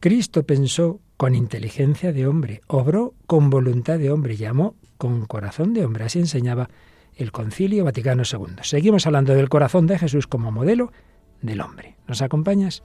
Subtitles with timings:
[0.00, 5.84] Cristo pensó con inteligencia de hombre, obró con voluntad de hombre, llamó con corazón de
[5.84, 6.04] hombre.
[6.04, 6.70] Así enseñaba
[7.14, 8.56] el Concilio Vaticano II.
[8.62, 10.90] Seguimos hablando del corazón de Jesús como modelo
[11.42, 11.96] del hombre.
[12.08, 12.82] ¿Nos acompañas?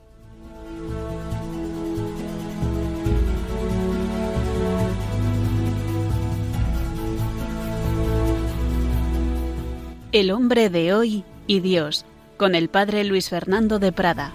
[10.12, 12.04] El hombre de hoy y Dios,
[12.36, 14.34] con el padre Luis Fernando de Prada.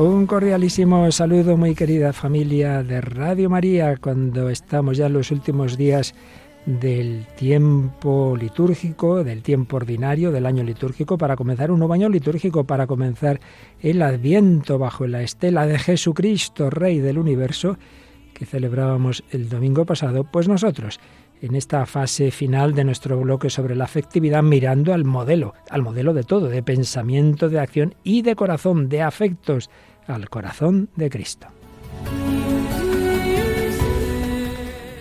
[0.00, 5.76] Un cordialísimo saludo, muy querida familia de Radio María, cuando estamos ya en los últimos
[5.76, 6.14] días
[6.64, 12.64] del tiempo litúrgico, del tiempo ordinario, del año litúrgico, para comenzar un nuevo año litúrgico,
[12.64, 13.40] para comenzar
[13.82, 17.76] el Adviento bajo la estela de Jesucristo, Rey del universo,
[18.32, 20.98] que celebrábamos el domingo pasado, pues nosotros,
[21.42, 26.14] en esta fase final de nuestro bloque sobre la afectividad, mirando al modelo, al modelo
[26.14, 29.68] de todo, de pensamiento, de acción y de corazón, de afectos,
[30.10, 31.48] al corazón de Cristo.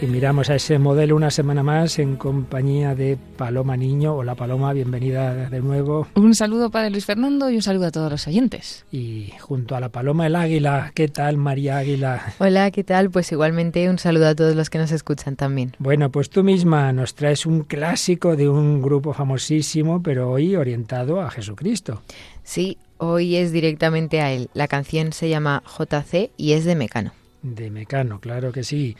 [0.01, 4.15] Y miramos a ese modelo una semana más en compañía de Paloma Niño.
[4.15, 6.07] Hola Paloma, bienvenida de nuevo.
[6.15, 8.85] Un saludo para Luis Fernando y un saludo a todos los oyentes.
[8.93, 12.33] Y junto a la Paloma el Águila, ¿qué tal María Águila?
[12.39, 13.09] Hola, ¿qué tal?
[13.09, 15.73] Pues igualmente un saludo a todos los que nos escuchan también.
[15.79, 21.19] Bueno, pues tú misma nos traes un clásico de un grupo famosísimo, pero hoy orientado
[21.19, 22.01] a Jesucristo.
[22.41, 24.49] Sí, Hoy es directamente a él.
[24.53, 27.13] La canción se llama JC y es de Mecano.
[27.41, 28.97] De Mecano, claro que sí.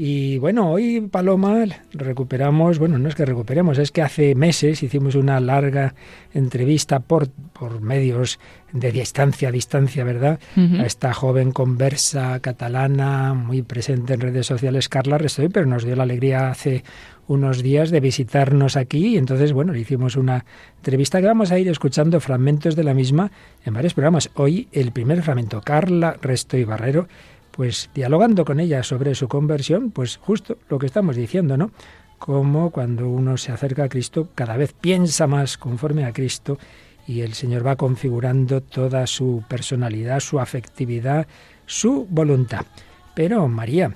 [0.00, 5.16] Y bueno, hoy Paloma recuperamos, bueno, no es que recuperemos, es que hace meses hicimos
[5.16, 5.96] una larga
[6.32, 8.38] entrevista por, por medios
[8.72, 10.38] de distancia a distancia, ¿verdad?
[10.56, 15.96] A esta joven conversa catalana, muy presente en redes sociales, Carla Restoy, pero nos dio
[15.96, 16.84] la alegría hace
[17.26, 20.44] unos días de visitarnos aquí y entonces, bueno, le hicimos una
[20.76, 23.32] entrevista que vamos a ir escuchando fragmentos de la misma
[23.64, 24.30] en varios programas.
[24.34, 27.08] Hoy el primer fragmento, Carla Restoy Barrero,
[27.58, 31.72] pues dialogando con ella sobre su conversión, pues justo lo que estamos diciendo, ¿no?
[32.16, 36.56] Como cuando uno se acerca a Cristo, cada vez piensa más conforme a Cristo
[37.04, 41.26] y el Señor va configurando toda su personalidad, su afectividad,
[41.66, 42.64] su voluntad.
[43.16, 43.92] Pero María,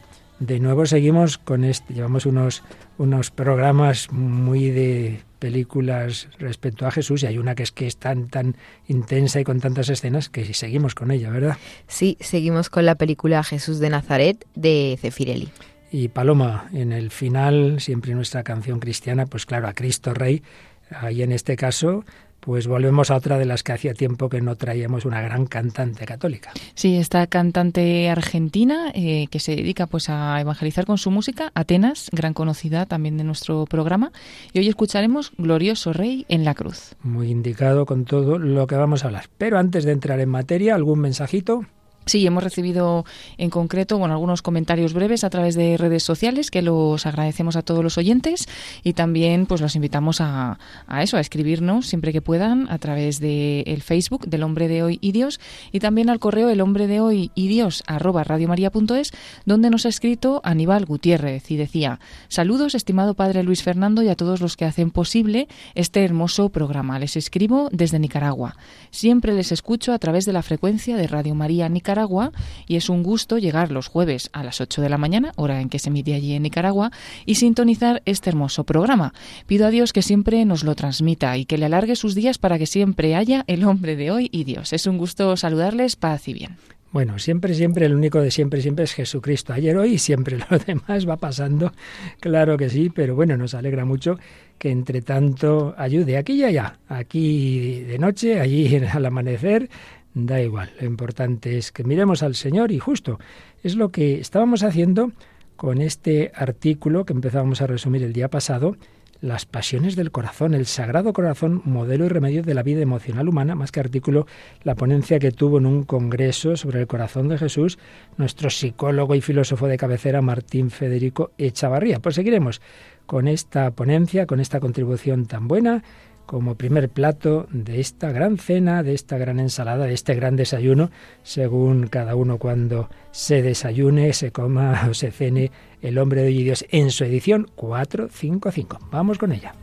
[0.46, 2.62] de nuevo seguimos con este, llevamos unos,
[2.98, 7.96] unos programas muy de películas respecto a Jesús y hay una que es que es
[7.96, 8.56] tan tan
[8.88, 11.56] intensa y con tantas escenas que seguimos con ella, ¿verdad?
[11.86, 15.48] Sí, seguimos con la película Jesús de Nazaret de Cefirelli.
[15.90, 20.42] Y Paloma, en el final, siempre nuestra canción cristiana, pues claro, a Cristo Rey,
[20.90, 22.04] ahí en este caso
[22.42, 26.04] pues volvemos a otra de las que hacía tiempo que no traíamos una gran cantante
[26.04, 26.50] católica.
[26.74, 32.10] Sí, esta cantante argentina eh, que se dedica pues a evangelizar con su música, Atenas,
[32.10, 34.10] gran conocida también de nuestro programa,
[34.52, 36.96] y hoy escucharemos Glorioso Rey en la Cruz.
[37.04, 39.26] Muy indicado con todo lo que vamos a hablar.
[39.38, 41.64] Pero antes de entrar en materia, algún mensajito.
[42.04, 43.04] Sí, hemos recibido
[43.38, 47.62] en concreto bueno, algunos comentarios breves a través de redes sociales que los agradecemos a
[47.62, 48.48] todos los oyentes
[48.82, 50.58] y también pues los invitamos a,
[50.88, 54.82] a eso, a escribirnos siempre que puedan a través del el Facebook del Hombre de
[54.82, 55.38] Hoy y Dios
[55.70, 59.12] y también al correo el hombre de hoy y Dios arroba radiomaria.es
[59.46, 64.16] donde nos ha escrito Aníbal Gutiérrez y decía saludos estimado Padre Luis Fernando y a
[64.16, 65.46] todos los que hacen posible
[65.76, 66.98] este hermoso programa.
[66.98, 68.56] Les escribo desde Nicaragua.
[68.90, 72.32] Siempre les escucho a través de la frecuencia de Radio María Nicaragua Nicaragua
[72.66, 75.68] y es un gusto llegar los jueves a las 8 de la mañana, hora en
[75.68, 76.90] que se emite allí en Nicaragua,
[77.26, 79.12] y sintonizar este hermoso programa.
[79.46, 82.58] Pido a Dios que siempre nos lo transmita y que le alargue sus días para
[82.58, 84.72] que siempre haya el hombre de hoy y Dios.
[84.72, 86.56] Es un gusto saludarles, paz y bien.
[86.92, 89.54] Bueno, siempre, siempre, el único de siempre, siempre es Jesucristo.
[89.54, 91.72] Ayer, hoy y siempre lo demás va pasando,
[92.20, 94.18] claro que sí, pero bueno, nos alegra mucho
[94.58, 99.70] que entre tanto ayude aquí y allá, aquí de noche, allí al amanecer,
[100.14, 103.18] da igual, lo importante es que miremos al Señor y justo
[103.62, 105.12] es lo que estábamos haciendo
[105.56, 108.76] con este artículo que empezábamos a resumir el día pasado,
[109.20, 113.54] las pasiones del corazón, el sagrado corazón, modelo y remedio de la vida emocional humana,
[113.54, 114.26] más que artículo,
[114.64, 117.78] la ponencia que tuvo en un congreso sobre el corazón de Jesús
[118.16, 122.00] nuestro psicólogo y filósofo de cabecera Martín Federico Echavarría.
[122.00, 122.60] Pues seguiremos
[123.06, 125.84] con esta ponencia, con esta contribución tan buena
[126.26, 130.90] como primer plato de esta gran cena, de esta gran ensalada, de este gran desayuno,
[131.22, 136.64] según cada uno cuando se desayune, se coma o se cene el hombre de Dios
[136.70, 138.78] en su edición 455.
[138.90, 139.54] Vamos con ella.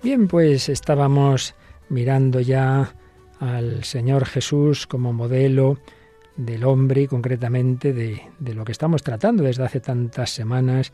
[0.00, 1.56] Bien, pues estábamos
[1.88, 2.94] mirando ya
[3.40, 5.78] al Señor Jesús como modelo
[6.36, 10.92] del hombre y concretamente de, de, lo que estamos tratando desde hace tantas semanas,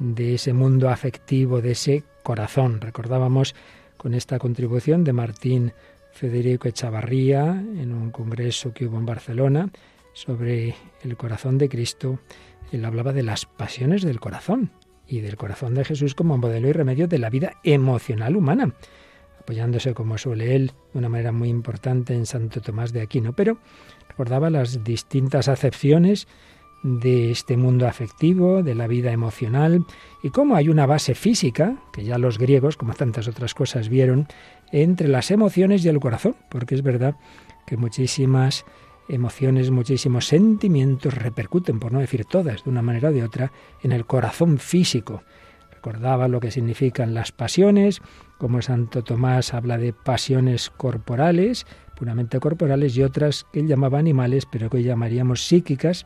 [0.00, 2.80] de ese mundo afectivo, de ese corazón.
[2.80, 3.54] Recordábamos
[3.96, 5.72] con esta contribución de Martín
[6.10, 9.70] Federico Echavarría en un congreso que hubo en Barcelona
[10.14, 10.74] sobre
[11.04, 12.18] el corazón de Cristo.
[12.72, 14.72] Él hablaba de las pasiones del corazón
[15.12, 18.74] y del corazón de Jesús como modelo y remedio de la vida emocional humana
[19.42, 23.58] apoyándose como suele él de una manera muy importante en Santo Tomás de Aquino, pero
[24.08, 26.28] recordaba las distintas acepciones
[26.82, 29.84] de este mundo afectivo, de la vida emocional,
[30.22, 34.26] y cómo hay una base física, que ya los griegos, como tantas otras cosas, vieron,
[34.72, 37.16] entre las emociones y el corazón, porque es verdad
[37.66, 38.64] que muchísimas
[39.12, 43.92] emociones, muchísimos sentimientos repercuten, por no decir todas, de una manera o de otra, en
[43.92, 45.22] el corazón físico.
[45.70, 48.00] Recordaba lo que significan las pasiones,
[48.38, 51.66] como Santo Tomás habla de pasiones corporales,
[51.96, 56.04] puramente corporales, y otras que él llamaba animales, pero que hoy llamaríamos psíquicas,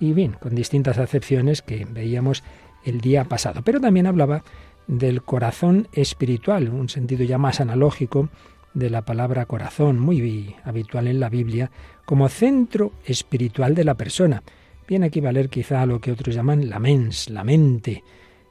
[0.00, 2.42] y bien, con distintas acepciones que veíamos
[2.84, 3.62] el día pasado.
[3.62, 4.42] Pero también hablaba
[4.86, 8.28] del corazón espiritual, un sentido ya más analógico
[8.74, 11.70] de la palabra corazón, muy habitual en la Biblia,
[12.10, 14.42] como centro espiritual de la persona.
[14.88, 18.02] Viene a equivaler quizá a lo que otros llaman la mens, la mente,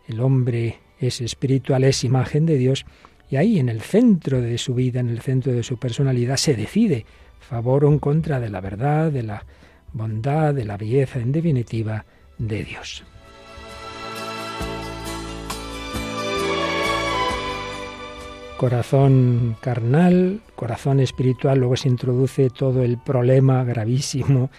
[0.07, 2.85] el hombre es espiritual, es imagen de Dios,
[3.29, 6.55] y ahí en el centro de su vida, en el centro de su personalidad, se
[6.55, 7.05] decide
[7.41, 9.45] favor o en contra de la verdad, de la
[9.91, 12.05] bondad, de la belleza, en definitiva,
[12.37, 13.03] de Dios.
[18.59, 24.49] Corazón carnal, corazón espiritual, luego se introduce todo el problema gravísimo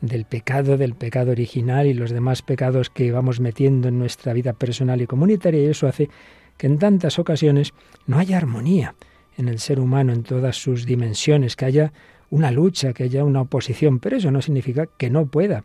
[0.00, 4.54] del pecado, del pecado original y los demás pecados que vamos metiendo en nuestra vida
[4.54, 6.08] personal y comunitaria y eso hace
[6.56, 7.74] que en tantas ocasiones
[8.06, 8.94] no haya armonía
[9.36, 11.92] en el ser humano en todas sus dimensiones, que haya
[12.30, 15.64] una lucha, que haya una oposición, pero eso no significa que no pueda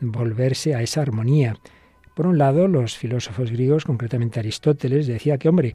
[0.00, 1.56] volverse a esa armonía.
[2.14, 5.74] Por un lado, los filósofos griegos, concretamente Aristóteles, decía que, hombre,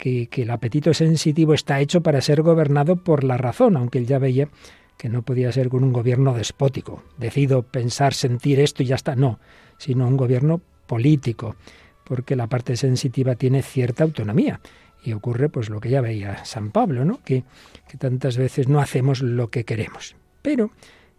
[0.00, 4.18] que, el apetito sensitivo está hecho para ser gobernado por la razón, aunque él ya
[4.18, 4.48] veía
[4.96, 7.02] que no podía ser con un gobierno despótico.
[7.18, 9.14] Decido pensar, sentir esto y ya está.
[9.14, 9.38] No,
[9.78, 11.56] sino un gobierno político,
[12.04, 14.60] porque la parte sensitiva tiene cierta autonomía.
[15.02, 17.20] Y ocurre pues lo que ya veía San Pablo, ¿no?
[17.24, 17.44] Que,
[17.88, 20.16] que tantas veces no hacemos lo que queremos.
[20.42, 20.70] Pero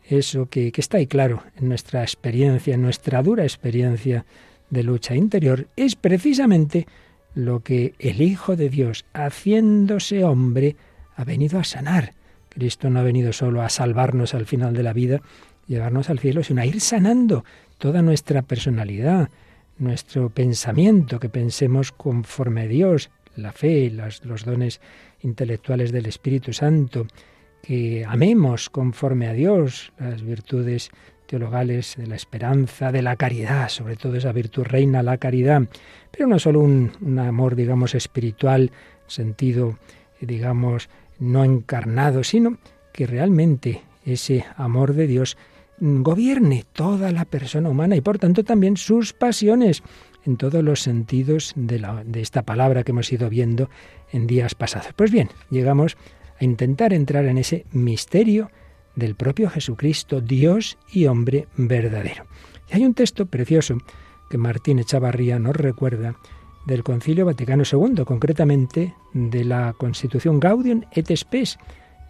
[0.08, 4.26] eso que, que está ahí claro en nuestra experiencia, en nuestra dura experiencia
[4.70, 6.88] de lucha interior, es precisamente
[7.34, 10.76] lo que el Hijo de Dios, haciéndose hombre,
[11.16, 12.14] ha venido a sanar.
[12.50, 15.22] Cristo no ha venido solo a salvarnos al final de la vida,
[15.68, 17.46] llevarnos al cielo, sino a ir sanando
[17.78, 19.30] toda nuestra personalidad,
[19.78, 24.82] nuestro pensamiento, que pensemos conforme a Dios, la fe, los, los dones
[25.22, 27.08] intelectuales del Espíritu Santo,
[27.62, 30.90] que amemos conforme a Dios las virtudes
[31.40, 35.62] de la esperanza, de la caridad, sobre todo esa virtud reina, la caridad,
[36.12, 38.72] pero no solo un, un amor, digamos, espiritual,
[39.08, 39.78] sentido,
[40.20, 40.90] digamos,
[41.20, 42.58] no encarnado, sino
[42.92, 45.38] que realmente ese amor de Dios
[45.80, 49.82] gobierne toda la persona humana y por tanto también sus pasiones
[50.26, 53.70] en todos los sentidos de, la, de esta palabra que hemos ido viendo
[54.12, 54.94] en días pasados.
[54.96, 55.98] Pues bien, llegamos
[56.40, 58.52] a intentar entrar en ese misterio
[58.96, 62.26] del propio Jesucristo, Dios y hombre verdadero.
[62.70, 63.78] Y hay un texto precioso
[64.30, 66.16] que Martín Echavarría nos recuerda
[66.66, 71.58] del Concilio Vaticano II, concretamente de la Constitución Gaudium et Spes,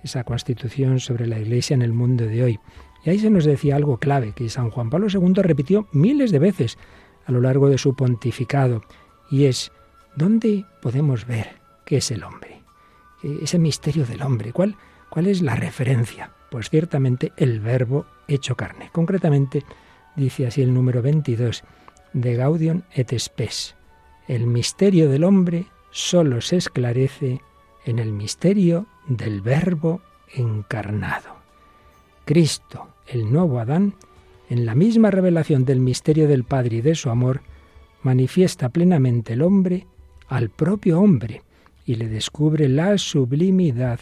[0.03, 2.59] esa constitución sobre la Iglesia en el mundo de hoy.
[3.03, 6.39] Y ahí se nos decía algo clave que San Juan Pablo II repitió miles de
[6.39, 6.77] veces
[7.25, 8.81] a lo largo de su pontificado,
[9.29, 9.71] y es,
[10.15, 12.61] ¿dónde podemos ver qué es el hombre?
[13.23, 14.75] Ese misterio del hombre, ¿cuál,
[15.09, 16.31] cuál es la referencia?
[16.51, 18.89] Pues ciertamente el verbo hecho carne.
[18.91, 19.63] Concretamente,
[20.17, 21.63] dice así el número 22
[22.11, 23.77] de Gaudium et Spes.
[24.27, 27.39] El misterio del hombre solo se esclarece
[27.85, 30.01] en el misterio del Verbo
[30.35, 31.37] encarnado.
[32.25, 33.95] Cristo, el nuevo Adán,
[34.49, 37.39] en la misma revelación del misterio del Padre y de su amor,
[38.03, 39.87] manifiesta plenamente el hombre
[40.27, 41.43] al propio hombre
[41.85, 44.01] y le descubre la sublimidad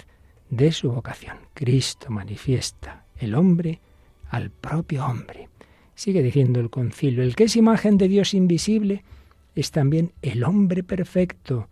[0.49, 1.37] de su vocación.
[1.53, 3.79] Cristo manifiesta el hombre
[4.29, 5.49] al propio hombre.
[5.95, 9.03] Sigue diciendo el concilio, el que es imagen de Dios invisible,
[9.55, 11.67] es también el hombre perfecto,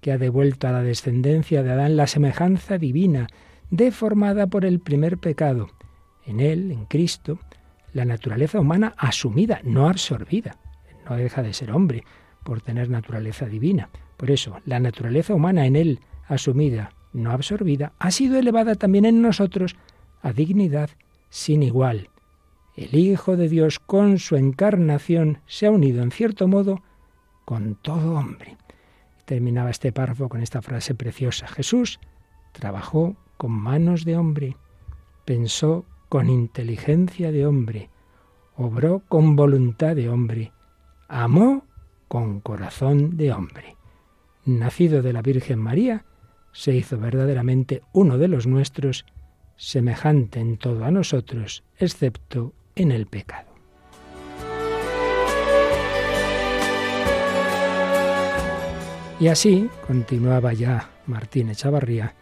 [0.00, 3.26] que ha devuelto a la descendencia de Adán la semejanza divina,
[3.70, 5.68] deformada por el primer pecado.
[6.24, 7.38] En él, en Cristo,
[7.92, 10.56] la naturaleza humana asumida, no absorbida.
[11.08, 12.04] No deja de ser hombre
[12.44, 13.88] por tener naturaleza divina.
[14.16, 19.22] Por eso, la naturaleza humana en él asumida, no absorbida, ha sido elevada también en
[19.22, 19.76] nosotros
[20.22, 20.90] a dignidad
[21.30, 22.10] sin igual.
[22.76, 26.82] El Hijo de Dios con su encarnación se ha unido en cierto modo
[27.44, 28.56] con todo hombre.
[29.24, 31.48] Terminaba este párrafo con esta frase preciosa.
[31.48, 31.98] Jesús
[32.52, 34.56] trabajó con manos de hombre,
[35.24, 37.90] pensó con inteligencia de hombre,
[38.56, 40.52] obró con voluntad de hombre,
[41.08, 41.64] amó
[42.08, 43.76] con corazón de hombre.
[44.44, 46.04] Nacido de la Virgen María,
[46.56, 49.04] se hizo verdaderamente uno de los nuestros,
[49.56, 53.54] semejante en todo a nosotros, excepto en el pecado.
[59.20, 62.14] Y así, continuaba ya Martín Echavarría,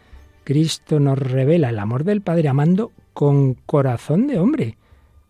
[0.43, 4.77] Cristo nos revela el amor del Padre amando con corazón de hombre,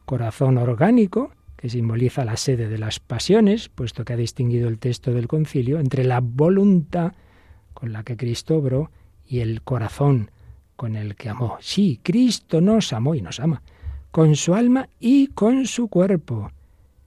[0.06, 5.14] corazón orgánico, que simboliza la sede de las pasiones, puesto que ha distinguido el texto
[5.14, 7.14] del concilio entre la voluntad
[7.76, 8.90] con la que Cristo obró
[9.28, 10.32] y el corazón
[10.76, 11.58] con el que amó.
[11.60, 13.62] Sí, Cristo nos amó y nos ama,
[14.10, 16.52] con su alma y con su cuerpo.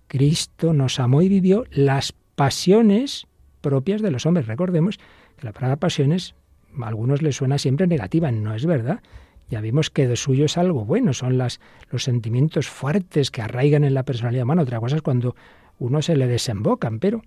[0.07, 3.27] Cristo nos amó y vivió las pasiones
[3.61, 4.47] propias de los hombres.
[4.47, 4.99] Recordemos
[5.37, 6.35] que la palabra pasiones
[6.81, 9.01] a algunos les suena siempre negativa, no es verdad.
[9.51, 11.61] Ya vimos que de suyo es algo bueno, son las,
[11.91, 14.63] los sentimientos fuertes que arraigan en la personalidad humana.
[14.63, 15.35] Otra cosa es cuando
[15.79, 17.23] uno se le desembocan, pero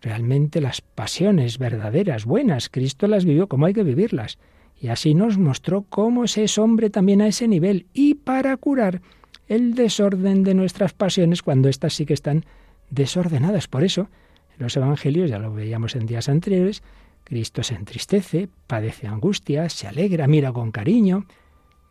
[0.00, 4.38] realmente las pasiones verdaderas, buenas, Cristo las vivió como hay que vivirlas.
[4.80, 9.02] Y así nos mostró cómo se es hombre también a ese nivel y para curar
[9.48, 12.44] el desorden de nuestras pasiones cuando éstas sí que están
[12.90, 13.66] desordenadas.
[13.66, 14.08] Por eso,
[14.56, 16.82] en los Evangelios, ya lo veíamos en días anteriores,
[17.24, 21.26] Cristo se entristece, padece angustia, se alegra, mira con cariño,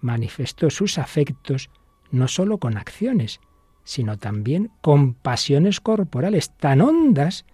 [0.01, 1.69] manifestó sus afectos
[2.09, 3.39] no sólo con acciones,
[3.83, 7.45] sino también con pasiones corporales tan hondas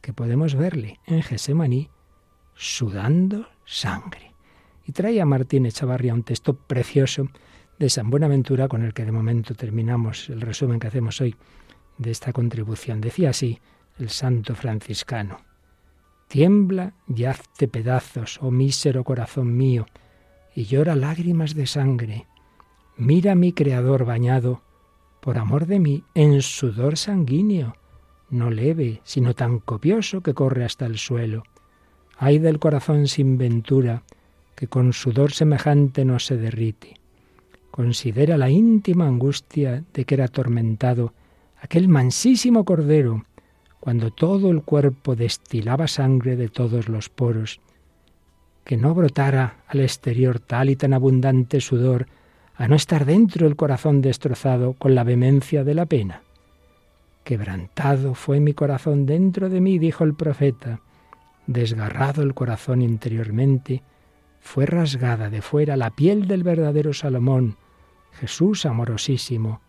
[0.00, 1.90] que podemos verle en Gesemaní
[2.54, 4.34] sudando sangre.
[4.84, 7.28] Y trae a Martín Echavarría un texto precioso
[7.78, 11.36] de San Buenaventura con el que de momento terminamos el resumen que hacemos hoy
[11.98, 13.00] de esta contribución.
[13.00, 13.60] Decía así
[13.98, 15.38] el santo franciscano.
[16.28, 19.86] Tiembla y hazte pedazos, oh mísero corazón mío,
[20.54, 22.26] y llora lágrimas de sangre.
[22.96, 24.62] Mira a mi Creador bañado,
[25.20, 27.76] por amor de mí, en sudor sanguíneo,
[28.30, 31.44] no leve, sino tan copioso que corre hasta el suelo.
[32.16, 34.02] Ay del corazón sin ventura,
[34.54, 36.94] que con sudor semejante no se derrite.
[37.70, 41.14] Considera la íntima angustia de que era atormentado
[41.60, 43.24] aquel mansísimo cordero,
[43.80, 47.60] cuando todo el cuerpo destilaba sangre de todos los poros,
[48.64, 52.06] que no brotara al exterior tal y tan abundante sudor,
[52.56, 56.22] a no estar dentro el corazón destrozado con la vehemencia de la pena.
[57.28, 60.80] Quebrantado fue mi corazón dentro de mí, dijo el profeta,
[61.46, 63.82] desgarrado el corazón interiormente,
[64.40, 67.58] fue rasgada de fuera la piel del verdadero Salomón,
[68.12, 69.60] Jesús amorosísimo,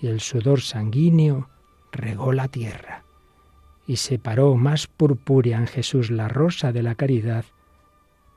[0.00, 1.48] y el sudor sanguíneo
[1.90, 3.02] regó la tierra
[3.88, 7.44] y separó más purpúrea en Jesús la rosa de la caridad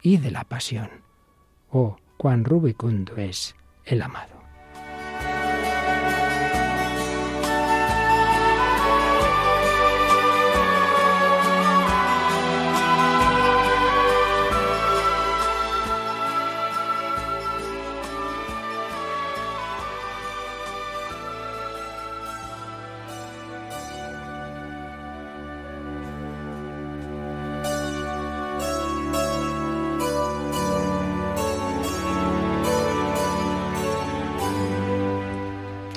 [0.01, 0.89] y de la pasión.
[1.70, 4.33] Oh, cuán rubicundo es el amado.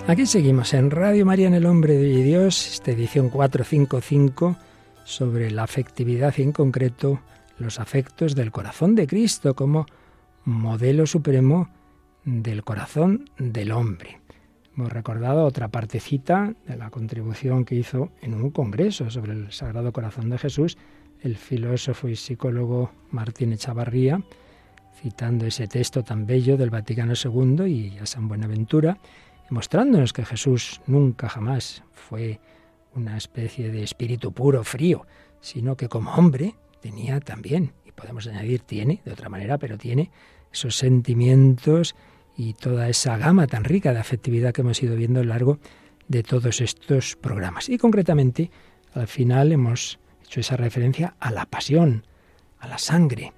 [0.08, 4.56] Aquí seguimos en Radio María en el Hombre de Dios, esta edición 455
[5.02, 7.20] sobre la afectividad y en concreto
[7.58, 9.84] los afectos del corazón de Cristo como
[10.44, 11.70] modelo supremo
[12.24, 14.20] del corazón del hombre.
[14.76, 19.92] Hemos recordado otra partecita de la contribución que hizo en un congreso sobre el Sagrado
[19.92, 20.78] Corazón de Jesús
[21.20, 24.22] el filósofo y psicólogo Martín Echavarría,
[25.02, 28.98] citando ese texto tan bello del Vaticano II y a San Buenaventura,
[29.50, 32.40] mostrándonos que Jesús nunca jamás fue
[32.94, 35.06] una especie de espíritu puro, frío,
[35.40, 40.10] sino que como hombre tenía también, y podemos añadir tiene, de otra manera, pero tiene
[40.52, 41.94] esos sentimientos
[42.36, 45.58] y toda esa gama tan rica de afectividad que hemos ido viendo a lo largo
[46.08, 47.68] de todos estos programas.
[47.68, 48.50] Y concretamente,
[48.94, 52.06] al final hemos hecho esa referencia a la pasión,
[52.58, 53.32] a la sangre.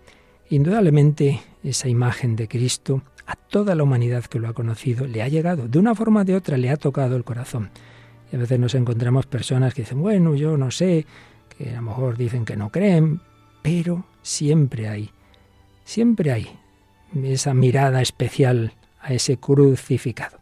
[0.50, 5.28] Indudablemente, esa imagen de Cristo a toda la humanidad que lo ha conocido le ha
[5.28, 7.70] llegado, de una forma o de otra le ha tocado el corazón.
[8.32, 11.04] Y a veces nos encontramos personas que dicen, bueno, yo no sé,
[11.56, 13.20] que a lo mejor dicen que no creen,
[13.60, 15.10] pero siempre hay,
[15.84, 16.58] siempre hay
[17.22, 20.38] esa mirada especial a ese crucificado.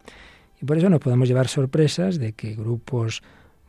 [0.63, 3.23] Y por eso nos podemos llevar sorpresas de que grupos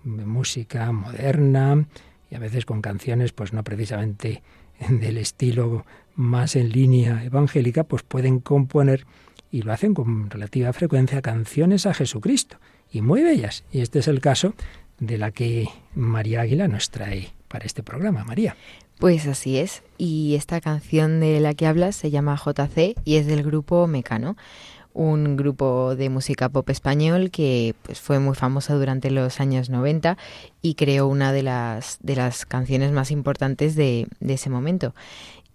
[0.04, 1.88] de música moderna
[2.30, 4.44] y a veces con canciones pues no precisamente
[4.90, 9.06] del estilo más en línea evangélica, pues pueden componer
[9.52, 12.58] y lo hacen con relativa frecuencia canciones a Jesucristo
[12.92, 13.64] y muy bellas.
[13.72, 14.54] Y este es el caso
[15.00, 18.24] de la que María Águila nos trae para este programa.
[18.24, 18.56] María.
[19.00, 19.84] Pues así es.
[19.98, 24.36] Y esta canción de la que hablas se llama JC y es del grupo Mecano,
[24.98, 30.18] un grupo de música pop español que pues, fue muy famoso durante los años 90
[30.62, 34.94] y creó una de las, de las canciones más importantes de, de ese momento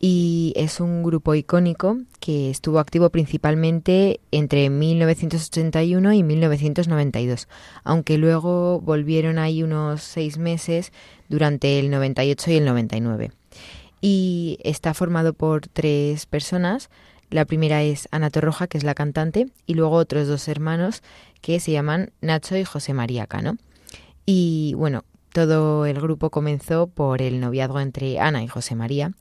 [0.05, 7.47] y es un grupo icónico que estuvo activo principalmente entre 1981 y 1992,
[7.85, 10.93] aunque luego volvieron ahí unos seis meses
[11.29, 13.31] durante el 98 y el 99.
[14.01, 16.91] Y está formado por tres personas.
[17.33, 21.03] La primera es Ana Torroja, que es la cantante, y luego otros dos hermanos
[21.41, 23.57] que se llaman Nacho y José María Cano.
[24.27, 29.13] Y bueno, todo el grupo comenzó por el noviazgo entre Ana y José María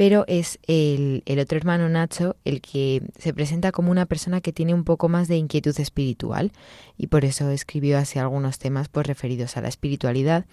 [0.00, 4.72] pero es el, otro hermano Nacho el que se presenta como una persona que tiene
[4.72, 6.52] un poco más de inquietud espiritual
[6.96, 10.46] y por eso escribió así algunos temas pues referidos a la espiritualidad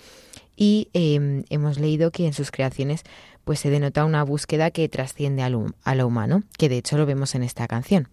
[0.58, 3.04] y em, hemos leído que en sus creaciones
[3.48, 5.50] pues se denota una búsqueda que trasciende a
[5.96, 8.10] lo humano, que de hecho lo vemos en esta canción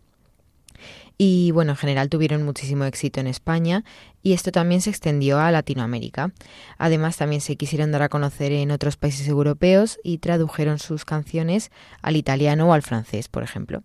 [1.16, 3.84] y bueno, en general tuvieron muchísimo éxito en España
[4.22, 6.32] y esto también se extendió a Latinoamérica.
[6.76, 11.70] Además, también se quisieron dar a conocer en otros países europeos y tradujeron sus canciones
[12.02, 13.82] al italiano o al francés, por ejemplo.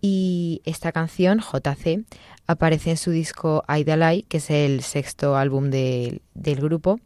[0.00, 2.04] Y esta canción, JC,
[2.46, 7.00] aparece en su disco Aidalai, que es el sexto álbum del grupo,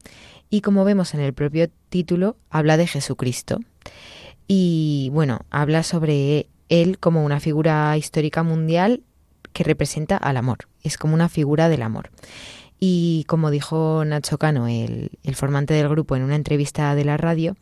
[0.50, 3.60] y como vemos en el propio título, habla de Jesucristo.
[4.48, 9.02] Y bueno, habla sobre él como una figura histórica mundial
[9.52, 12.10] que representa al amor, es como una figura del amor.
[12.80, 17.54] Y como dijo Nacho Cano, el, formante del grupo, en una entrevista de la radio,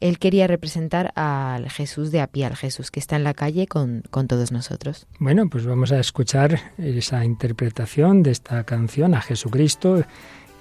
[0.00, 4.02] él quería representar al Jesús de a al Jesús que está en la calle con,
[4.10, 5.06] con, todos nosotros.
[5.18, 10.04] Bueno, pues vamos a escuchar esa interpretación de esta canción a Jesucristo,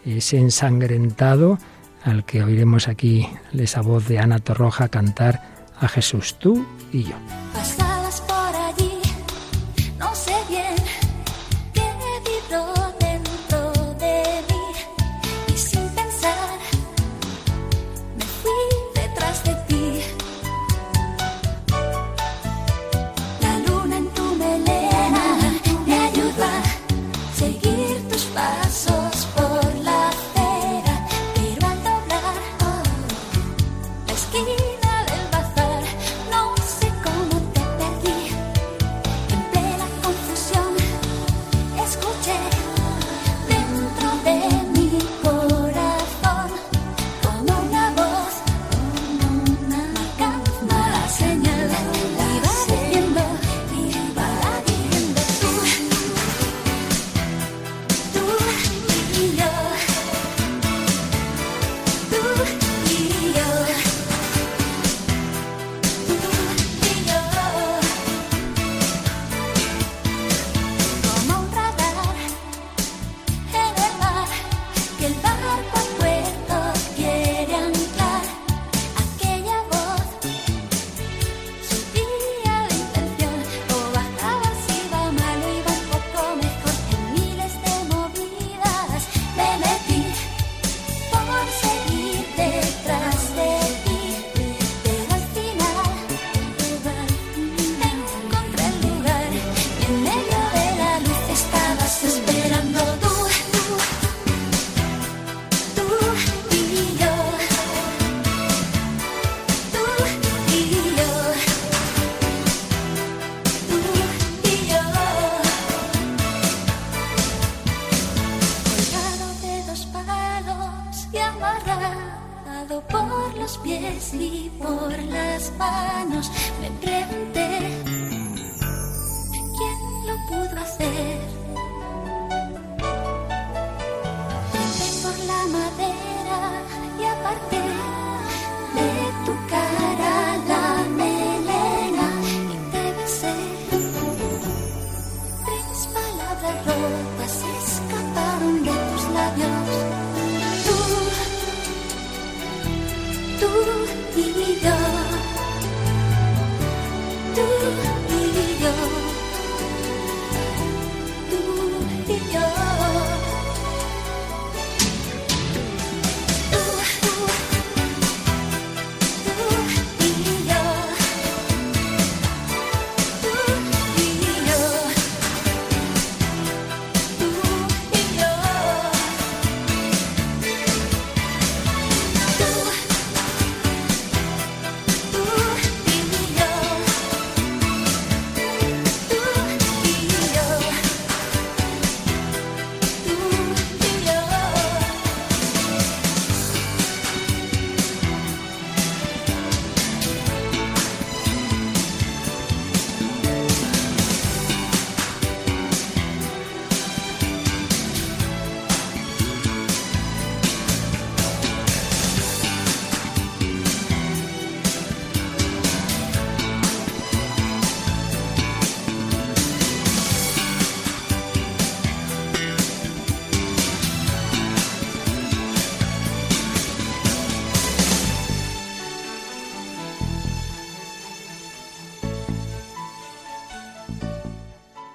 [0.06, 1.58] ese ensangrentado
[2.04, 3.28] al que oiremos aquí
[3.64, 5.42] esa voz de Ana Torroja cantar
[5.80, 7.16] a Jesús, tú y yo.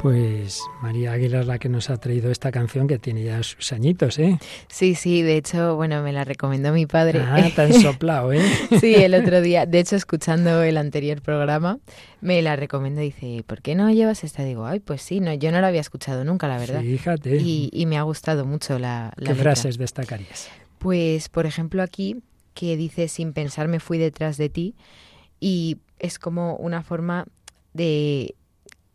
[0.00, 3.70] Pues María Águila es la que nos ha traído esta canción que tiene ya sus
[3.70, 4.38] añitos, ¿eh?
[4.68, 7.20] Sí, sí, de hecho, bueno, me la recomendó mi padre.
[7.20, 8.40] Ah, tan soplado, ¿eh?
[8.80, 11.80] sí, el otro día, de hecho, escuchando el anterior programa,
[12.22, 14.42] me la recomendó y dice, ¿por qué no llevas esta?
[14.42, 16.80] Digo, ay, pues sí, no, yo no la había escuchado nunca, la verdad.
[16.80, 17.36] fíjate.
[17.36, 20.48] Y, me ha gustado mucho la, la ¿Qué frases destacarías?
[20.78, 22.22] Pues, por ejemplo, aquí,
[22.54, 24.74] que dice, sin pensar me fui detrás de ti,
[25.40, 27.26] y es como una forma
[27.74, 28.34] de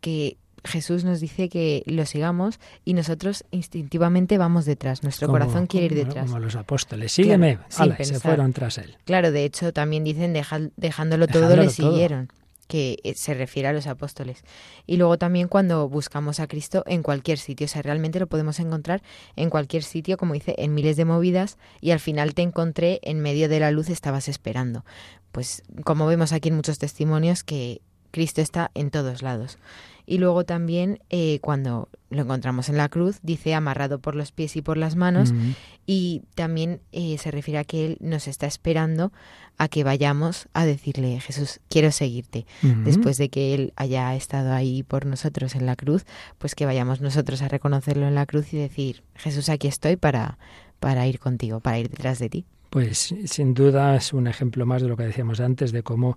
[0.00, 0.36] que
[0.66, 5.02] Jesús nos dice que lo sigamos y nosotros instintivamente vamos detrás.
[5.02, 6.26] Nuestro corazón quiere ir detrás.
[6.26, 7.12] Como los apóstoles.
[7.12, 7.58] Sígueme.
[7.68, 8.96] se fueron tras él.
[9.04, 10.32] Claro, de hecho también dicen
[10.76, 12.28] dejándolo, todo le siguieron
[12.66, 14.42] que eh, se refiere a los apóstoles.
[14.86, 18.58] Y luego también cuando buscamos a Cristo en cualquier sitio, o sea, realmente lo podemos
[18.60, 19.02] encontrar
[19.36, 23.20] en cualquier sitio, como dice, en miles de movidas, y al final te encontré en
[23.20, 24.84] medio de la luz, estabas esperando.
[25.32, 27.82] Pues como vemos aquí en muchos testimonios que
[28.16, 29.58] Cristo está en todos lados.
[30.06, 34.56] Y luego también eh, cuando lo encontramos en la cruz, dice amarrado por los pies
[34.56, 35.34] y por las manos.
[35.84, 39.12] Y también eh, se refiere a que Él nos está esperando
[39.58, 42.46] a que vayamos a decirle, Jesús, quiero seguirte.
[42.62, 46.06] Después de que Él haya estado ahí por nosotros en la cruz,
[46.38, 50.38] pues que vayamos nosotros a reconocerlo en la cruz y decir, Jesús, aquí estoy para,
[50.80, 52.46] para ir contigo, para ir detrás de ti.
[52.70, 56.16] Pues sin duda es un ejemplo más de lo que decíamos antes, de cómo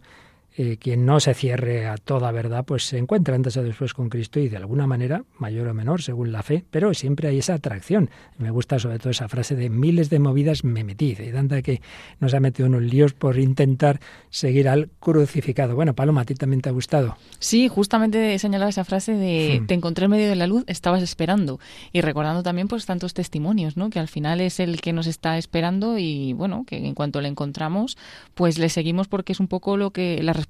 [0.62, 4.10] eh, quien no se cierre a toda verdad, pues se encuentra antes o después con
[4.10, 7.54] Cristo y de alguna manera, mayor o menor, según la fe, pero siempre hay esa
[7.54, 8.10] atracción.
[8.38, 11.82] Me gusta sobre todo esa frase de miles de movidas me metí, y tanta que
[12.20, 15.76] nos ha metido en un líos por intentar seguir al crucificado.
[15.76, 17.16] Bueno, Paloma, ¿a ti también te ha gustado?
[17.40, 19.68] Sí, justamente señalaba esa frase de hmm.
[19.68, 21.62] te encontré en medio de la luz, estabas esperando.
[21.94, 23.90] Y recordando también pues tantos testimonios, ¿no?
[23.90, 27.30] Que al final es el que nos está esperando y bueno, que en cuanto le
[27.30, 27.98] encontramos,
[28.34, 30.49] pues le seguimos porque es un poco lo que la respuesta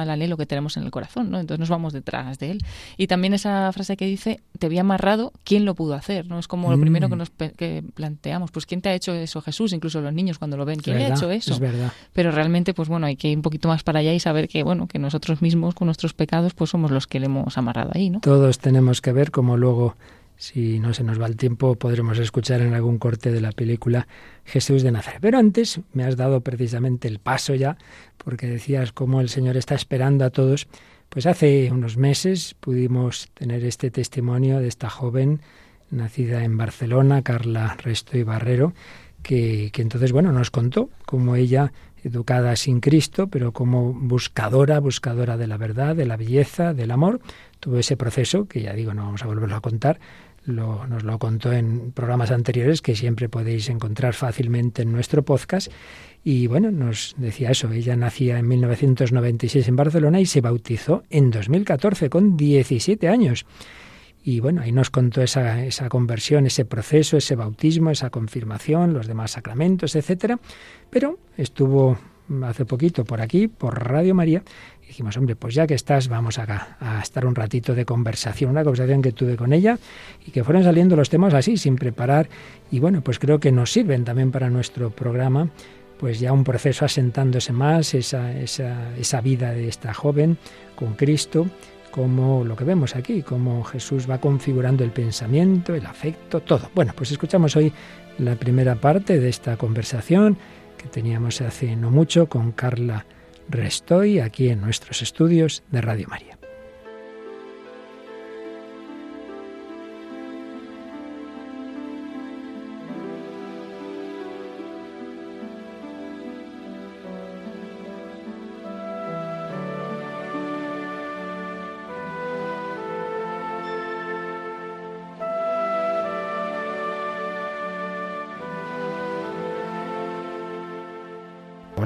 [0.00, 1.40] al anhelo que tenemos en el corazón, ¿no?
[1.40, 2.64] Entonces nos vamos detrás de él.
[2.96, 6.26] Y también esa frase que dice, te había amarrado, ¿quién lo pudo hacer?
[6.26, 6.38] ¿no?
[6.38, 7.18] Es como lo primero que mm.
[7.18, 7.30] nos
[7.94, 9.40] planteamos, pues ¿quién te ha hecho eso?
[9.40, 11.52] Jesús, incluso los niños cuando lo ven, ¿quién le ha hecho eso?
[11.52, 11.92] Es verdad.
[12.12, 14.62] Pero realmente, pues bueno, hay que ir un poquito más para allá y saber que,
[14.62, 18.10] bueno, que nosotros mismos con nuestros pecados, pues somos los que le hemos amarrado ahí,
[18.10, 18.20] ¿no?
[18.20, 19.96] Todos tenemos que ver como luego
[20.38, 24.06] si no se nos va el tiempo, podremos escuchar en algún corte de la película
[24.44, 25.18] Jesús de Nazaret.
[25.20, 27.76] Pero antes me has dado precisamente el paso ya,
[28.16, 30.68] porque decías cómo el Señor está esperando a todos.
[31.08, 35.40] Pues hace unos meses pudimos tener este testimonio de esta joven
[35.90, 38.74] nacida en Barcelona, Carla Resto y Barrero,
[39.22, 41.72] que, entonces, bueno, nos contó cómo ella
[42.04, 47.20] educada sin Cristo, pero como buscadora, buscadora de la verdad, de la belleza, del amor,
[47.58, 49.98] tuvo ese proceso, que ya digo, no vamos a volverlo a contar,
[50.48, 55.70] nos lo contó en programas anteriores que siempre podéis encontrar fácilmente en nuestro podcast.
[56.24, 61.30] Y bueno, nos decía eso, ella nacía en 1996 en Barcelona y se bautizó en
[61.30, 63.46] 2014 con 17 años.
[64.22, 69.06] Y bueno, ahí nos contó esa, esa conversión, ese proceso, ese bautismo, esa confirmación, los
[69.06, 70.38] demás sacramentos, etcétera.
[70.90, 71.96] Pero estuvo
[72.44, 74.42] hace poquito por aquí, por Radio María,
[74.88, 78.64] dijimos, hombre, pues ya que estás, vamos acá a estar un ratito de conversación, una
[78.64, 79.78] conversación que tuve con ella
[80.26, 82.28] y que fueron saliendo los temas así, sin preparar.
[82.70, 85.50] Y bueno, pues creo que nos sirven también para nuestro programa,
[85.98, 90.38] pues ya un proceso asentándose más, esa, esa, esa vida de esta joven
[90.74, 91.46] con Cristo,
[91.90, 96.70] como lo que vemos aquí, como Jesús va configurando el pensamiento, el afecto, todo.
[96.74, 97.72] Bueno, pues escuchamos hoy
[98.18, 100.38] la primera parte de esta conversación
[100.78, 103.04] que teníamos hace no mucho con Carla
[103.48, 106.37] Restoy aquí en nuestros estudios de Radio María.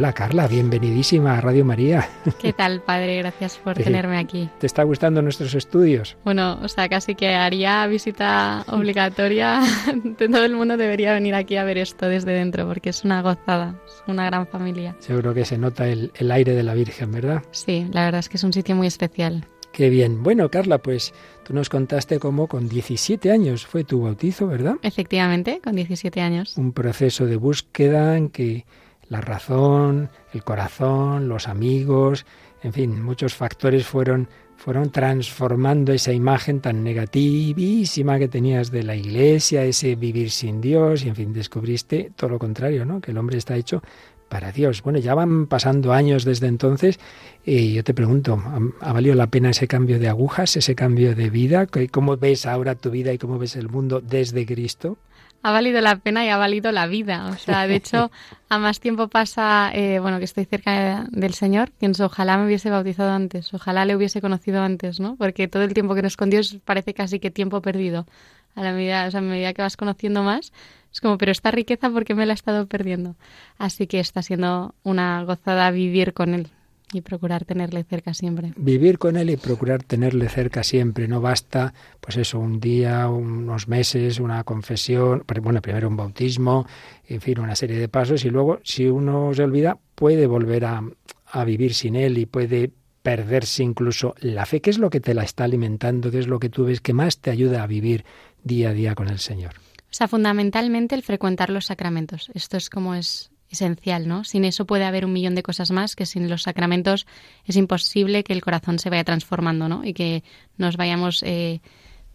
[0.03, 2.09] Hola Carla, bienvenidísima a Radio María.
[2.41, 3.19] ¿Qué tal, padre?
[3.19, 4.51] Gracias por tenerme aquí.
[4.59, 6.17] ¿Te está gustando nuestros estudios?
[6.25, 9.63] Bueno, o sea, casi que haría visita obligatoria.
[10.19, 13.77] Todo el mundo debería venir aquí a ver esto desde dentro porque es una gozada,
[13.87, 14.97] es una gran familia.
[14.99, 17.45] Seguro que se nota el, el aire de la Virgen, ¿verdad?
[17.53, 19.47] Sí, la verdad es que es un sitio muy especial.
[19.71, 20.25] Qué bien.
[20.25, 24.75] Bueno, Carla, pues tú nos contaste cómo con 17 años fue tu bautizo, ¿verdad?
[24.83, 26.59] Efectivamente, con 17 años.
[26.59, 28.67] Un proceso de búsqueda en que
[29.13, 32.25] la razón, el corazón, los amigos,
[32.63, 38.97] en fin, muchos factores fueron, fueron transformando esa imagen tan negativísima que tenías de la
[38.97, 43.03] iglesia, ese vivir sin Dios, y en fin, descubriste todo lo contrario, ¿no?
[43.03, 43.83] Que el hombre está hecho
[44.31, 44.83] para Dios.
[44.83, 46.99] Bueno, ya van pasando años desde entonces
[47.45, 48.43] y yo te pregunto,
[48.81, 51.67] ¿ha valido la pena ese cambio de agujas, ese cambio de vida?
[51.91, 54.97] ¿Cómo ves ahora tu vida y cómo ves el mundo desde Cristo?
[55.43, 57.27] Ha valido la pena y ha valido la vida.
[57.27, 58.11] O sea, de hecho,
[58.49, 62.71] a más tiempo pasa, eh, bueno, que estoy cerca del Señor, pienso, ojalá me hubiese
[62.71, 65.17] bautizado antes, ojalá le hubiese conocido antes, ¿no?
[65.17, 68.07] Porque todo el tiempo que nos con Dios parece casi que tiempo perdido.
[68.55, 70.53] A la medida, o sea, a medida que vas conociendo más,
[70.93, 73.17] es como, pero esta riqueza, ¿por qué me la he estado perdiendo?
[73.57, 76.51] Así que está siendo una gozada vivir con Él.
[76.93, 78.53] Y procurar tenerle cerca siempre.
[78.57, 81.09] Vivir con él y procurar tenerle cerca siempre.
[81.09, 86.67] No basta, pues eso, un día, unos meses, una confesión, bueno, primero un bautismo,
[87.09, 90.83] en fin, una serie de pasos y luego, si uno se olvida, puede volver a,
[91.27, 94.61] a vivir sin él y puede perderse incluso la fe.
[94.61, 96.11] ¿Qué es lo que te la está alimentando?
[96.11, 98.05] ¿Qué es lo que tú ves que más te ayuda a vivir
[98.45, 99.55] día a día con el Señor?
[99.57, 102.31] O sea, fundamentalmente el frecuentar los sacramentos.
[102.35, 104.25] Esto es como es esencial, ¿no?
[104.25, 107.07] Sin eso puede haber un millón de cosas más que sin los sacramentos
[107.45, 109.85] es imposible que el corazón se vaya transformando, ¿no?
[109.85, 110.25] Y que
[110.57, 111.61] nos vayamos eh,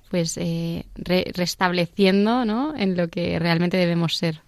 [0.09, 2.75] pues eh, restableciendo, ¿no?
[2.75, 4.41] En lo que realmente debemos ser,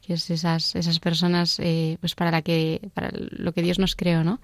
[0.00, 3.94] que es esas esas personas eh, pues para la que para lo que Dios nos
[3.94, 4.40] creó, ¿no?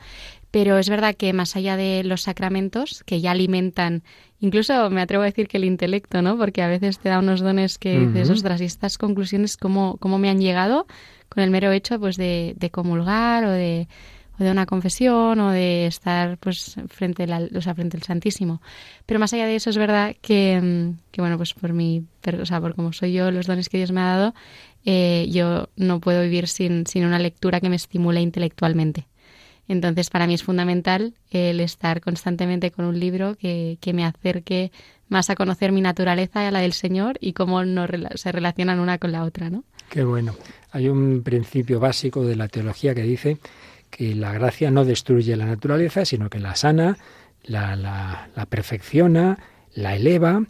[0.50, 4.02] Pero es verdad que más allá de los sacramentos que ya alimentan
[4.40, 6.37] incluso me atrevo a decir que el intelecto, ¿no?
[6.37, 10.18] Porque a veces te da unos dones que dices, ostras, y estas conclusiones cómo, cómo
[10.18, 10.87] me han llegado
[11.28, 13.88] con el mero hecho pues de, de comulgar o de,
[14.38, 18.60] o de una confesión o de estar pues frente al, o sea, frente al Santísimo.
[19.06, 22.04] Pero más allá de eso es verdad que, mm, que bueno, pues por mi,
[22.40, 24.34] o sea, por como soy yo, los dones que Dios me ha dado,
[24.84, 29.06] eh, yo no puedo vivir sin, sin una lectura que me estimule intelectualmente.
[29.68, 34.70] Entonces, para mí es fundamental el estar constantemente con un libro que, que me acerque
[35.09, 38.81] más a conocer mi naturaleza y a la del Señor y cómo no se relacionan
[38.81, 39.64] una con la otra, ¿no?
[39.88, 40.35] Qué bueno.
[40.72, 43.38] Hay un principio básico de la teología que dice
[43.90, 46.98] que la gracia no destruye la naturaleza, sino que la sana,
[47.44, 49.38] la, la, la perfecciona,
[49.74, 50.42] la eleva,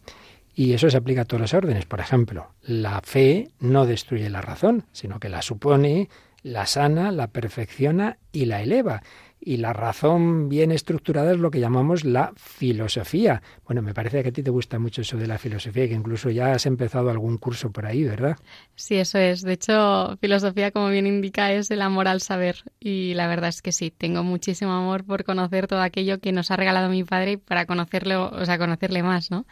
[0.54, 1.84] y eso se aplica a todas las órdenes.
[1.84, 6.08] Por ejemplo, la fe no destruye la razón, sino que la supone,
[6.46, 9.02] la sana, la perfecciona y la eleva
[9.40, 13.42] y la razón bien estructurada es lo que llamamos la filosofía.
[13.64, 15.94] Bueno, me parece que a ti te gusta mucho eso de la filosofía y que
[15.94, 18.36] incluso ya has empezado algún curso por ahí, ¿verdad?
[18.74, 19.42] Sí, eso es.
[19.42, 22.64] De hecho, filosofía, como bien indica, es el amor al saber.
[22.80, 26.50] Y la verdad es que sí, tengo muchísimo amor por conocer todo aquello que nos
[26.50, 29.46] ha regalado mi padre para conocerlo, o sea, conocerle más, ¿no?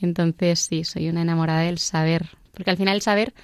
[0.00, 2.30] Entonces, sí, soy una enamorada del saber.
[2.52, 3.34] Porque al final el saber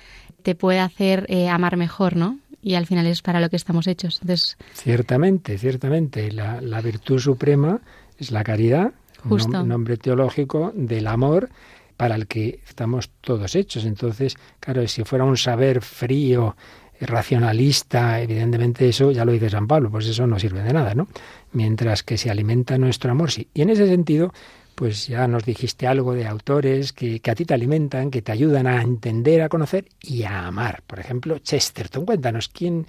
[0.43, 2.39] te puede hacer eh, amar mejor, ¿no?
[2.65, 4.19] Y al final es para lo que estamos hechos.
[4.23, 6.33] Entonces, ciertamente, ciertamente.
[6.33, 7.81] La, la virtud suprema
[8.19, 8.93] es la caridad,
[9.25, 11.51] un nombre teológico del amor
[11.99, 13.85] para el que estamos todos hechos.
[13.85, 16.57] Entonces, claro, si fuera un saber frío,
[17.01, 21.07] racionalista, evidentemente eso, ya lo dice San Pablo, pues eso no sirve de nada, ¿no?
[21.53, 23.49] Mientras que se alimenta nuestro amor, sí.
[23.53, 24.33] Y en ese sentido,
[24.75, 28.67] pues ya nos dijiste algo de autores que, a ti te alimentan, que te ayudan
[28.67, 30.83] a entender, a conocer y a amar.
[30.87, 32.05] Por ejemplo, Chesterton.
[32.05, 32.87] Cuéntanos, ¿quién,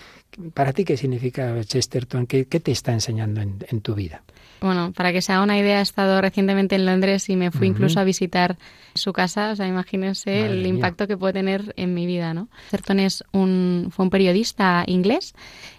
[0.53, 2.27] para ti qué significa Chesterton?
[2.27, 4.23] ¿Qué, te está enseñando en, tu vida?
[4.61, 7.67] Bueno, para que se haga una idea, he estado recientemente en Londres y me fui
[7.67, 8.57] incluso a visitar
[8.93, 9.51] su casa.
[9.51, 12.47] O sea, imagínense el impacto que puede tener en mi vida, ¿no?
[12.71, 15.33] Chesterton es un, fue un periodista inglés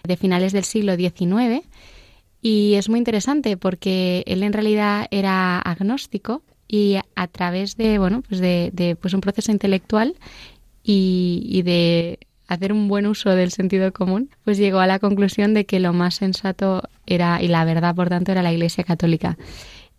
[0.04, 1.66] de finales del siglo XIX
[2.42, 8.22] Y es muy interesante porque él en realidad era agnóstico y a través de, bueno,
[8.28, 10.14] pues de, pues un proceso intelectual
[10.82, 12.18] y, y de
[12.48, 15.92] hacer un buen uso del sentido común, pues llegó a la conclusión de que lo
[15.92, 19.36] más sensato era, y la verdad, por tanto, era la Iglesia Católica.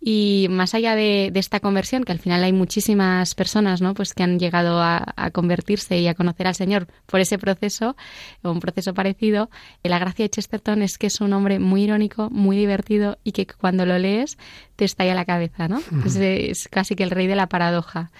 [0.00, 3.94] Y más allá de, esta conversión, que al final hay muchísimas personas ¿no?
[3.94, 7.96] pues que han llegado a, convertirse y a conocer al Señor por ese proceso,
[8.42, 9.50] o un proceso parecido,
[9.82, 13.46] la gracia de Chesterton es que es un hombre muy irónico, muy divertido y que
[13.46, 14.38] cuando lo lees
[14.76, 15.68] te estalla la cabeza.
[15.68, 15.82] ¿no?
[16.20, 18.10] es casi que el rey de la paradoja.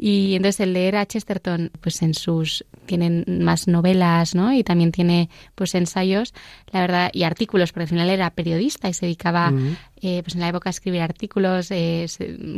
[0.00, 4.52] Y entonces el leer a Chesterton, pues en sus tienen más novelas, ¿no?
[4.52, 6.34] Y también tiene pues ensayos,
[6.70, 9.52] la verdad, y artículos, porque al final era periodista y se dedicaba,
[10.00, 12.06] eh, pues en la época a escribir artículos, eh,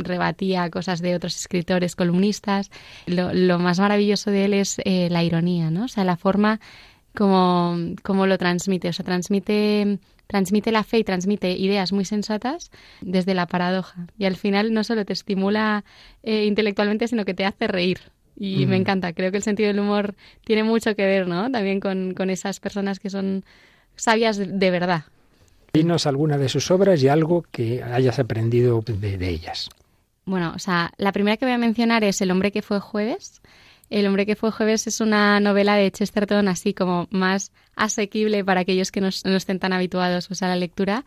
[0.03, 2.69] rebatía cosas de otros escritores, columnistas.
[3.07, 5.85] Lo, lo más maravilloso de él es eh, la ironía, ¿no?
[5.85, 6.59] O sea, la forma
[7.15, 9.99] como, como lo transmite, o sea, transmite
[10.31, 12.71] transmite la fe y transmite ideas muy sensatas
[13.01, 14.07] desde la paradoja.
[14.17, 15.83] Y al final no solo te estimula
[16.23, 17.99] eh, intelectualmente, sino que te hace reír.
[18.37, 19.11] Y me encanta.
[19.11, 21.51] Creo que el sentido del humor tiene mucho que ver, ¿no?
[21.51, 23.43] También con, esas personas que son
[23.97, 25.03] sabias de, verdad.
[25.73, 29.69] Dinos alguna de sus obras y algo que hayas aprendido de, de ellas.
[30.25, 33.41] Bueno, o sea, la primera que voy a mencionar es El hombre que fue jueves,
[33.91, 38.61] el hombre que fue jueves es una novela de Chesterton así como más asequible para
[38.61, 41.05] aquellos que no, estén tan habituados a la lectura.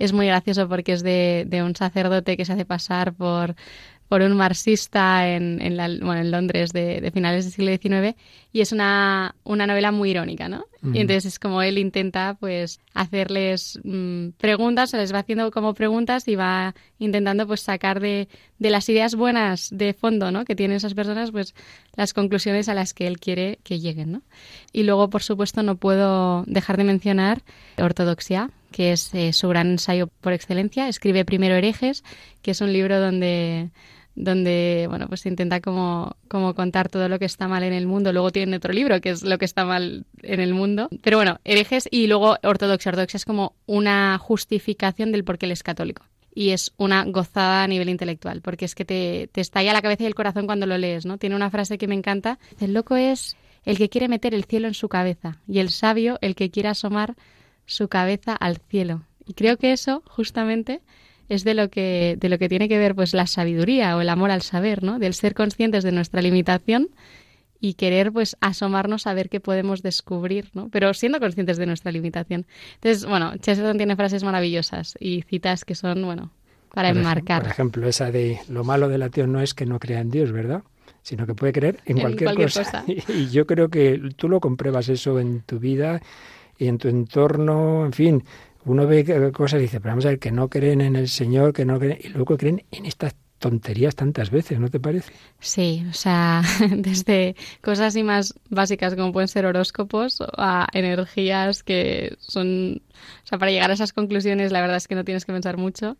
[0.00, 3.54] Es muy gracioso porque es de un sacerdote que se hace pasar por
[4.08, 8.16] por un marxista en, en, bueno, en Londres de, finales del siglo XIX
[8.52, 10.66] y es una, una novela muy irónica, ¿no?
[10.92, 15.72] Y entonces es como él intenta pues hacerles mm, preguntas, se les va haciendo como
[15.72, 20.44] preguntas y va intentando pues sacar de, de las ideas buenas de fondo, ¿no?
[20.44, 21.54] Que tienen esas personas pues
[21.96, 24.22] las conclusiones a las que él quiere que lleguen, ¿no?
[24.72, 27.42] Y luego, por supuesto, no puedo dejar de mencionar
[27.78, 30.88] Ortodoxia, que es eh, su gran ensayo por excelencia.
[30.88, 32.02] Escribe primero Herejes,
[32.42, 33.70] que es un libro donde
[34.16, 38.12] donde bueno pues intenta como, como contar todo lo que está mal en el mundo.
[38.12, 40.88] Luego tiene otro libro que es lo que está mal en el mundo.
[41.02, 42.90] Pero bueno herejes y luego ortodoxia.
[42.90, 46.02] Ortodoxia es como una justificación del por qué él es católico.
[46.34, 50.02] Y es una gozada a nivel intelectual porque es que te, te estalla la cabeza
[50.02, 52.40] y el corazón cuando lo lees no tiene una frase que me encanta.
[52.60, 56.18] El loco es el que quiere meter el cielo en su cabeza y el sabio
[56.22, 57.14] el que quiere asomar
[57.66, 60.80] su cabeza al cielo y creo que eso justamente
[61.28, 64.08] es de lo que de lo que tiene que ver pues la sabiduría o el
[64.08, 64.98] amor al saber, ¿no?
[64.98, 66.90] Del ser conscientes de nuestra limitación
[67.60, 70.68] y querer pues asomarnos a ver qué podemos descubrir, ¿no?
[70.68, 72.44] Pero siendo conscientes de nuestra limitación.
[72.74, 76.30] Entonces, bueno, Chesterton tiene frases maravillosas y citas que son, bueno,
[76.74, 77.40] para enmarcar.
[77.40, 80.30] por ejemplo, esa de lo malo del ateo no es que no crea en Dios,
[80.30, 80.62] ¿verdad?
[81.00, 82.84] Sino que puede creer en, cualquier, cosa.
[83.08, 86.02] y yo creo que tú lo compruebas eso en tu vida
[86.58, 88.24] y en tu entorno, en fin,
[88.64, 91.52] uno ve cosas y dice, pero vamos a ver, que no creen en el Señor,
[91.52, 95.12] que no creen, y luego creen en estas tonterías tantas veces, ¿no te parece?
[95.38, 102.16] Sí, o sea, desde cosas así más básicas como pueden ser horóscopos a energías que
[102.20, 105.32] son, o sea, para llegar a esas conclusiones la verdad es que no tienes que
[105.32, 105.98] pensar mucho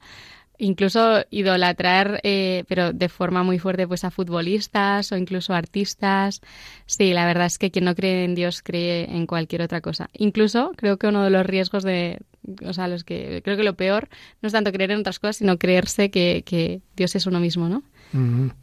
[0.59, 6.41] incluso idolatrar, eh, pero de forma muy fuerte, pues a futbolistas o incluso artistas.
[6.87, 10.11] Sí, la verdad es que quien no cree en Dios cree en cualquier otra cosa.
[10.13, 12.21] Incluso creo que uno de los riesgos de,
[12.65, 14.09] o sea, los que creo que lo peor
[14.43, 17.69] no es tanto creer en otras cosas, sino creerse que, que Dios es uno mismo,
[17.69, 17.83] ¿no?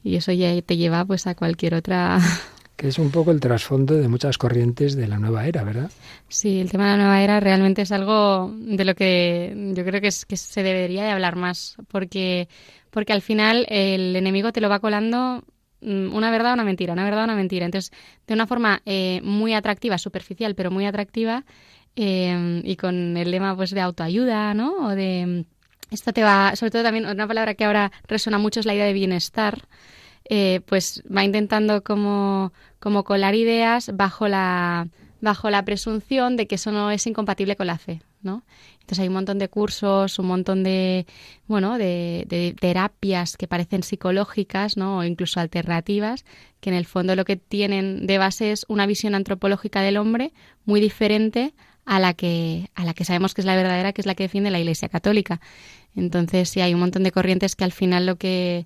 [0.02, 2.20] Y eso ya te lleva pues a cualquier otra
[2.82, 5.92] que es un poco el trasfondo de muchas corrientes de la nueva era, ¿verdad?
[6.30, 10.02] Sí, el tema de la nueva era realmente es algo de lo que yo creo
[10.02, 12.50] que, es, que se debería de hablar más, porque,
[12.90, 15.44] porque al final el enemigo te lo va colando
[15.82, 17.68] mm, una verdad o una mentira, una verdad o una mentira.
[17.68, 17.92] Entonces,
[18.26, 21.46] de una forma eh, muy atractiva, superficial, pero muy atractiva,
[21.96, 24.88] eh, y con el lema pues de autoayuda, ¿no?
[24.88, 25.46] O de
[25.92, 28.86] esto te va, sobre todo también una palabra que ahora resuena mucho es la idea
[28.86, 29.68] de bienestar.
[30.26, 34.88] Eh, pues va intentando como, como colar ideas bajo la,
[35.22, 38.44] bajo la presunción de que eso no es incompatible con la fe, ¿no?
[38.82, 41.06] Entonces hay un montón de cursos, un montón de,
[41.48, 44.98] bueno, de, terapias que parecen psicológicas, ¿no?
[44.98, 46.26] O incluso alternativas,
[46.60, 50.34] que en el fondo lo que tienen de base es una visión antropológica del hombre
[50.66, 51.54] muy diferente
[51.86, 54.24] a la que, a la que sabemos que es la verdadera, que es la que
[54.24, 55.40] defiende la Iglesia Católica.
[55.96, 58.66] Entonces, sí, hay un montón de corrientes que al final lo que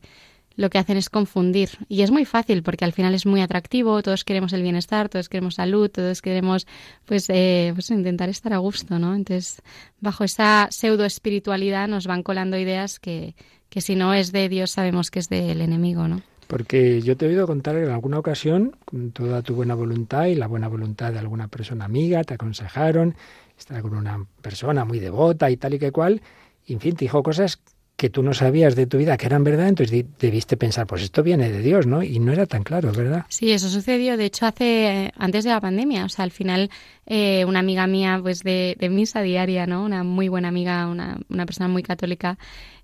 [0.56, 1.70] lo que hacen es confundir.
[1.88, 5.30] Y es muy fácil porque al final es muy atractivo, todos queremos el bienestar, todos
[5.30, 6.68] queremos salud, todos queremos
[7.06, 9.16] pues, eh, pues intentar estar a gusto, ¿no?
[9.16, 9.62] Entonces,
[10.00, 13.36] bajo esa pseudo espiritualidad nos van colando ideas que,
[13.70, 16.22] que si no es de Dios sabemos que es del enemigo, ¿no?
[16.48, 20.36] Porque yo te he oído contar en alguna ocasión, con toda tu buena voluntad y
[20.36, 23.16] la buena voluntad de alguna persona amiga, te aconsejaron,
[23.58, 26.22] estar con una persona muy devota y tal y que cual,
[26.68, 27.60] y en fin, te dijo cosas
[27.96, 31.24] que tú no sabías de tu vida que eran verdad, entonces debiste pensar, pues esto
[31.24, 32.04] viene de Dios, ¿no?
[32.04, 33.26] Y no era tan claro, ¿verdad?
[33.30, 36.70] Sí, eso sucedió, de hecho, hace antes de la pandemia, o sea, al final
[37.06, 39.84] eh, una amiga mía, pues de, misa diaria, ¿no?
[39.86, 42.38] Una muy buena amiga, una, una persona muy católica,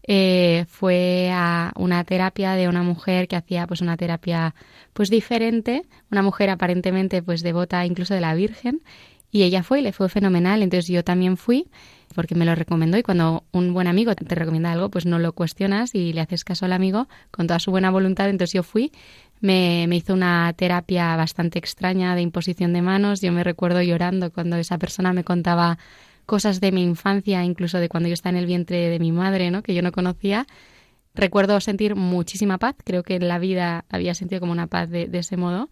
[0.04, 4.56] eh, fue a una terapia de una mujer que hacía pues una terapia
[4.94, 8.82] pues diferente, una mujer aparentemente pues devota incluso de la Virgen,
[9.30, 11.68] y ella fue y le fue fenomenal, entonces yo también fui
[12.14, 15.34] porque me lo recomendó y cuando un buen amigo te recomienda algo, pues no lo
[15.34, 18.30] cuestionas y le haces caso al amigo con toda su buena voluntad.
[18.30, 18.92] Entonces yo fui,
[19.40, 23.22] me, me hizo una terapia bastante extraña de imposición de manos.
[23.22, 25.78] Yo me recuerdo llorando cuando esa persona me contaba
[26.26, 29.52] cosas de mi infancia, incluso de cuando yo estaba en el vientre de mi madre,
[29.52, 29.64] ¿no?
[29.64, 30.48] que yo no conocía.
[31.14, 35.10] Recuerdo sentir muchísima paz, creo que en la vida había sentido como una paz de,
[35.12, 35.70] ese modo.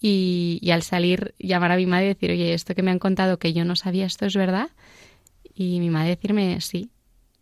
[0.00, 2.98] Y, y, al salir llamar a mi madre y decir, oye, esto que me han
[2.98, 4.70] contado que yo no sabía, esto es verdad
[5.54, 6.90] y mi madre decirme sí.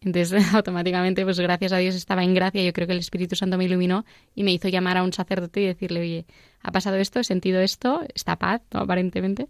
[0.03, 2.63] Entonces, automáticamente, pues gracias a Dios estaba en gracia.
[2.63, 4.05] Yo creo que el Espíritu Santo me iluminó
[4.35, 6.27] y me hizo llamar a un sacerdote y decirle, oye,
[6.63, 9.49] ha pasado esto, he sentido esto, está paz, aparentemente.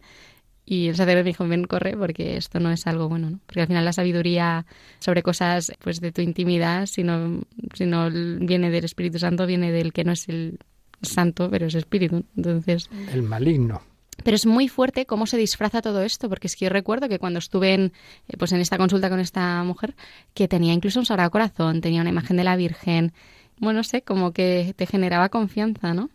[0.65, 3.41] Y el sacerdote me dijo, ven, corre, porque esto no es algo bueno, ¿no?
[3.47, 4.67] Porque al final la sabiduría
[4.99, 7.41] sobre cosas pues de tu intimidad, si no,
[7.77, 10.59] viene del Espíritu Santo, viene del que no es el
[11.03, 12.25] santo, pero es espíritu.
[12.37, 12.91] Entonces...
[13.13, 13.83] El maligno.
[14.25, 17.19] Pero es muy fuerte cómo se disfraza todo esto, porque es que yo recuerdo que
[17.19, 17.93] cuando estuve en,
[18.29, 19.95] eh, pues en esta consulta con esta mujer,
[20.35, 23.13] que tenía incluso un sagrado corazón, tenía una imagen de la Virgen,
[23.59, 26.11] bueno, no sé, como que te generaba confianza, ¿no?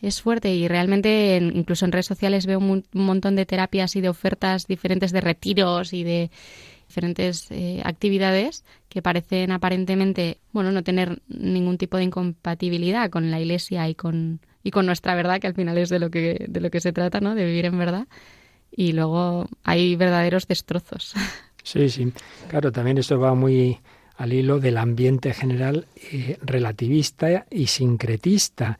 [0.00, 4.08] Es fuerte y realmente incluso en redes sociales veo un, montón de terapias y de
[4.08, 6.30] ofertas diferentes de retiros y de
[6.86, 13.40] diferentes eh, actividades que parecen aparentemente, bueno, no tener ningún tipo de incompatibilidad con la
[13.40, 16.60] Iglesia y con y con nuestra verdad, que al final es de lo que, de
[16.60, 17.36] lo que se trata, ¿no?
[17.36, 18.08] De vivir en verdad.
[18.72, 21.14] Y luego hay verdaderos destrozos.
[21.62, 22.12] Sí, sí.
[22.48, 23.80] Claro, también esto va muy
[24.18, 28.78] al hilo del ambiente general eh, relativista y sincretista.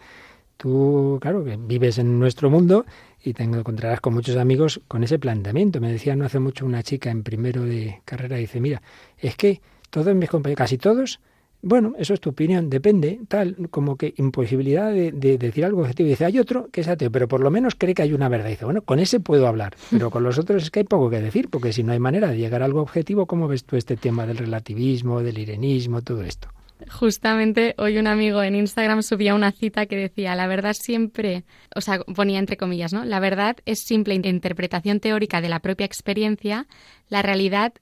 [0.57, 2.87] Tú, claro, que vives en nuestro mundo
[3.25, 5.81] y te encontrarás con muchos amigos con ese planteamiento.
[5.81, 8.83] Me decía no hace mucho una chica en primero de carrera, dice, mira,
[9.19, 9.61] es que
[9.91, 11.19] todos mis compañeros, casi todos,
[11.67, 16.09] bueno, eso es tu opinión, depende, tal, como que imposibilidad de, decir algo objetivo.
[16.09, 18.51] Dice, hay otro que es ateo, pero por lo menos cree que hay una verdad.
[18.51, 21.21] Dice, bueno, con ese puedo hablar, pero con los otros es que hay poco que
[21.21, 23.97] decir, porque si no hay manera de llegar a algo objetivo, ¿cómo ves tú este
[23.97, 26.49] tema del relativismo, del irenismo, todo esto?
[26.89, 31.45] Justamente hoy un amigo en Instagram subía una cita que decía, la verdad siempre,
[31.75, 33.05] o sea, ponía entre comillas, ¿no?
[33.05, 36.69] La verdad es simple interpretación teórica de la propia experiencia,
[37.09, 37.73] la realidad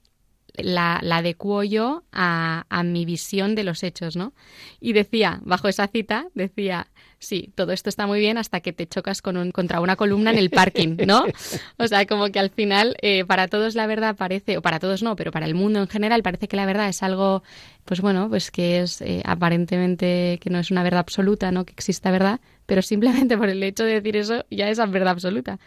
[0.57, 4.33] la, la adecuo yo a, a, mi visión de los hechos, ¿no?
[4.81, 6.89] Y decía, bajo esa cita, decía,
[7.19, 10.31] sí, todo esto está muy bien hasta que te chocas con un, contra una columna
[10.31, 11.25] en el parking, ¿no?
[11.79, 15.03] O sea, como que al final, eh, para todos la verdad parece, o para todos
[15.03, 17.43] no, pero para el mundo en general parece que la verdad es algo,
[17.85, 21.65] pues bueno, pues que es eh, aparentemente que no es una verdad absoluta, ¿no?
[21.65, 25.59] Que exista verdad, pero simplemente por el hecho de decir eso ya es verdad absoluta.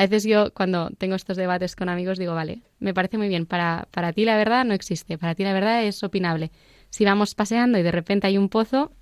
[0.00, 3.44] A veces yo cuando tengo estos debates con amigos digo, vale, me parece muy bien,
[3.44, 6.52] para, para ti la verdad no existe, para ti la verdad es opinable.
[6.88, 8.92] Si vamos paseando y de repente hay un pozo,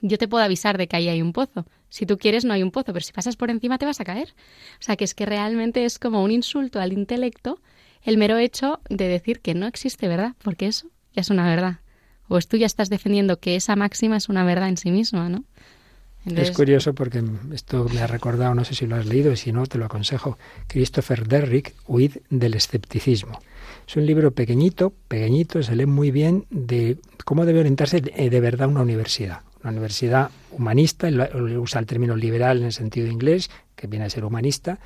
[0.00, 1.66] yo te puedo avisar de que ahí hay un pozo.
[1.90, 4.04] Si tú quieres, no hay un pozo, pero si pasas por encima te vas a
[4.04, 4.30] caer.
[4.80, 7.60] O sea, que es que realmente es como un insulto al intelecto
[8.02, 11.80] el mero hecho de decir que no existe verdad, porque eso ya es una verdad.
[12.28, 15.44] O tú ya estás defendiendo que esa máxima es una verdad en sí misma, ¿no?
[16.26, 17.22] Es curioso porque
[17.52, 19.84] esto me ha recordado, no sé si lo has leído y si no, te lo
[19.84, 23.40] aconsejo, Christopher Derrick, Huid del escepticismo.
[23.86, 28.68] Es un libro pequeñito, pequeñito, se lee muy bien de cómo debe orientarse de, verdad
[28.68, 29.40] una universidad.
[29.62, 31.08] Una universidad humanista,
[31.58, 34.78] usa el término liberal en el sentido inglés, que viene a ser humanista,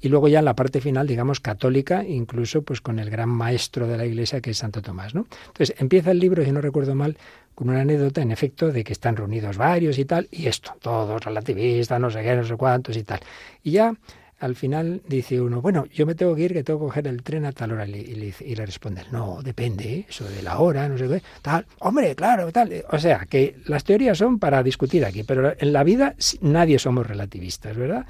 [0.00, 3.86] y luego ya en la parte final, digamos, católica, incluso pues con el gran maestro
[3.86, 5.26] de la Iglesia que es Santo Tomás, ¿no?
[5.48, 7.16] Entonces empieza el libro, si no recuerdo mal,
[7.56, 11.24] con una anécdota, en efecto, de que están reunidos varios y tal, y esto, todos
[11.24, 13.20] relativistas, no sé qué, no sé cuántos y tal.
[13.64, 13.94] Y ya
[14.38, 17.22] al final dice uno, bueno, yo me tengo que ir, que tengo que coger el
[17.22, 17.86] tren a tal hora.
[17.86, 20.06] Y le, y responde, no, depende, ¿eh?
[20.06, 22.84] eso de la hora, no sé qué, tal, hombre, claro, tal.
[22.90, 27.06] O sea, que las teorías son para discutir aquí, pero en la vida nadie somos
[27.06, 28.04] relativistas, ¿verdad?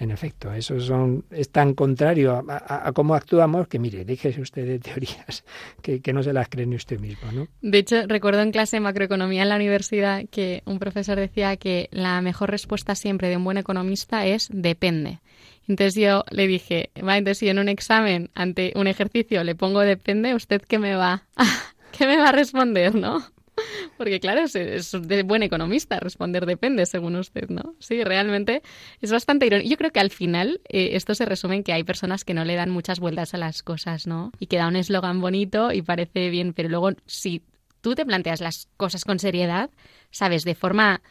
[0.00, 4.78] En efecto, eso son, es tan contrario a, cómo actuamos que, mire, déjese usted de
[4.78, 5.44] teorías
[5.82, 7.30] que, no se las cree ni usted mismo.
[7.32, 7.48] ¿no?
[7.60, 11.90] De hecho, recuerdo en clase de macroeconomía en la universidad que un profesor decía que
[11.92, 15.20] la mejor respuesta siempre de un buen economista es depende.
[15.68, 20.34] Entonces yo le dije, entonces si en un examen, ante un ejercicio, le pongo depende,
[20.34, 21.24] ¿usted qué me va,
[21.92, 23.22] qué me va a responder, no?
[23.96, 27.74] Porque claro, es, de buen economista responder depende, según usted, ¿no?
[27.78, 28.62] Sí, realmente
[29.00, 29.68] es bastante irónico.
[29.68, 32.44] Yo creo que al final eh, esto se resume en que hay personas que no
[32.44, 34.32] le dan muchas vueltas a las cosas, ¿no?
[34.38, 37.42] Y que da un eslogan bonito y parece bien, pero luego si
[37.80, 39.70] tú te planteas las cosas con seriedad,
[40.10, 41.02] sabes, de forma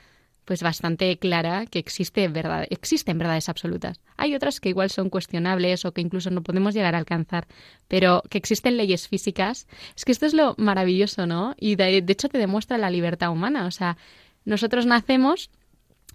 [0.50, 4.02] pues bastante clara que existe verdad, existen verdades absolutas.
[4.18, 7.46] Hay otras que igual son cuestionables o que incluso no podemos llegar a alcanzar,
[7.88, 9.68] pero que existen leyes físicas.
[9.96, 11.54] Es que esto es lo maravilloso, ¿no?
[11.60, 13.68] Y de, de hecho te demuestra la libertad humana.
[13.68, 13.96] O sea,
[14.44, 15.52] nosotros nacemos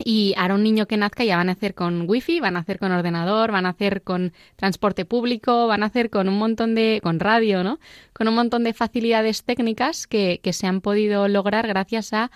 [0.05, 2.81] y ahora un niño que nazca ya va a nacer con wifi, va a nacer
[2.81, 6.99] con ordenador, va a nacer con transporte público, va a nacer con un montón de,
[7.05, 7.79] con radio, ¿no?
[8.13, 12.33] Con un montón de facilidades técnicas que, que se han podido lograr gracias a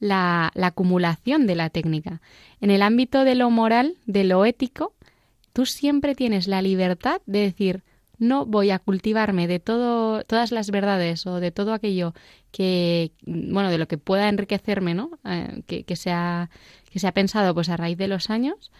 [0.00, 2.20] la, acumulación de la técnica.
[2.60, 4.94] En el ámbito de lo moral, de lo ético,
[5.52, 7.82] tú siempre tienes la libertad de decir,
[8.18, 12.14] no voy a cultivarme de todo, todas las verdades o de todo aquello
[12.50, 15.10] que, bueno, de lo que pueda enriquecerme, ¿no?
[15.24, 16.50] Eh, que, que, sea,
[16.90, 18.70] que se ha pensado pues a raíz de los años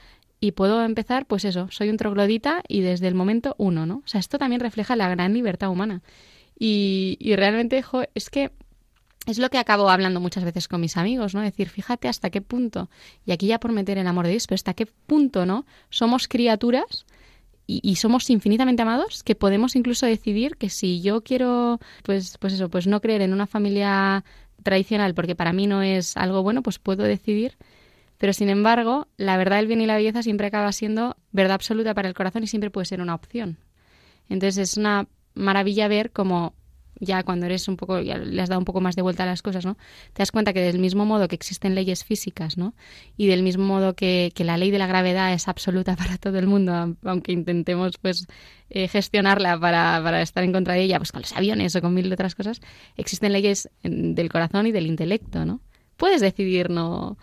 [0.40, 3.96] y puedo empezar, pues eso, soy un troglodita y desde el momento uno, ¿no?
[4.04, 6.02] O sea, esto también refleja la gran libertad humana.
[6.58, 8.50] Y, y realmente, jo, es que
[9.26, 11.40] es lo que acabo hablando muchas veces con mis amigos, ¿no?
[11.42, 12.88] Decir, fíjate hasta qué punto,
[13.24, 15.66] y aquí ya por meter el amor de Dios, pero hasta qué punto, ¿no?
[15.90, 17.06] Somos criaturas
[17.66, 22.68] y, somos infinitamente amados que podemos incluso decidir que si yo quiero, pues, pues eso,
[22.68, 24.24] pues no creer en una familia
[24.64, 27.56] tradicional porque para mí no es algo bueno, pues puedo decidir.
[28.18, 31.94] Pero sin embargo, la verdad, el bien y la belleza siempre acaba siendo verdad absoluta
[31.94, 33.58] para el corazón y siempre puede ser una opción.
[34.28, 36.54] Entonces es una maravilla ver cómo
[37.00, 39.26] ya cuando eres un poco, ya le has dado un poco más de vuelta a
[39.26, 39.74] las cosas, ¿no?
[40.12, 42.74] Te das cuenta que del mismo modo que existen leyes físicas, ¿no?
[43.16, 46.38] Y del mismo modo que, que la ley de la gravedad es absoluta para todo
[46.38, 48.26] el mundo, aunque intentemos, pues,
[48.68, 51.94] eh, gestionarla para, para estar en contra de ella, pues con los aviones o con
[51.94, 52.60] mil otras cosas,
[52.96, 55.60] existen leyes del corazón y del intelecto, ¿no?
[55.96, 57.18] Puedes decidir no,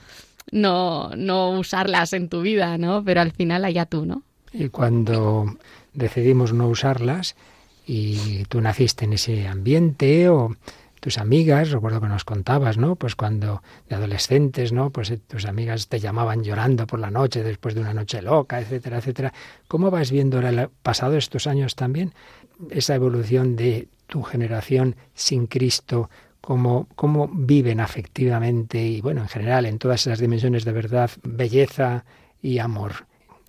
[0.52, 3.04] no, no usarlas en tu vida, ¿no?
[3.04, 4.24] Pero al final allá tú, ¿no?
[4.54, 5.58] Y cuando
[5.94, 7.36] decidimos no usarlas,
[7.88, 10.56] y tú naciste en ese ambiente o
[11.00, 12.96] tus amigas, recuerdo que nos contabas, ¿no?
[12.96, 14.90] Pues cuando de adolescentes, ¿no?
[14.90, 18.60] Pues eh, tus amigas te llamaban llorando por la noche después de una noche loca,
[18.60, 19.34] etcétera, etcétera.
[19.70, 22.14] ¿Cómo vas viendo el pasado estos años también
[22.72, 26.10] esa evolución de tu generación sin Cristo?
[26.42, 32.06] Cómo, cómo viven afectivamente y, bueno, en general, en todas esas dimensiones de verdad, belleza
[32.42, 33.07] y amor.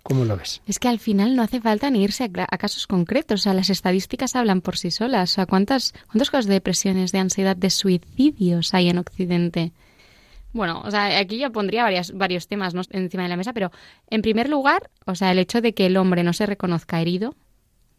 [0.09, 0.59] ¿Cómo lo ves?
[0.65, 3.41] Es que al final no hace falta ni irse a, casos concretos.
[3.41, 5.33] O sea, las estadísticas hablan por sí solas.
[5.33, 9.71] O sea, ¿cuántas, ¿cuántos casos de depresiones, de ansiedad, de suicidios hay en Occidente?
[10.51, 13.71] Bueno, o sea, aquí yo pondría varios temas encima de la mesa, pero
[14.09, 17.35] en primer lugar, o sea, el hecho de que el hombre no se reconozca herido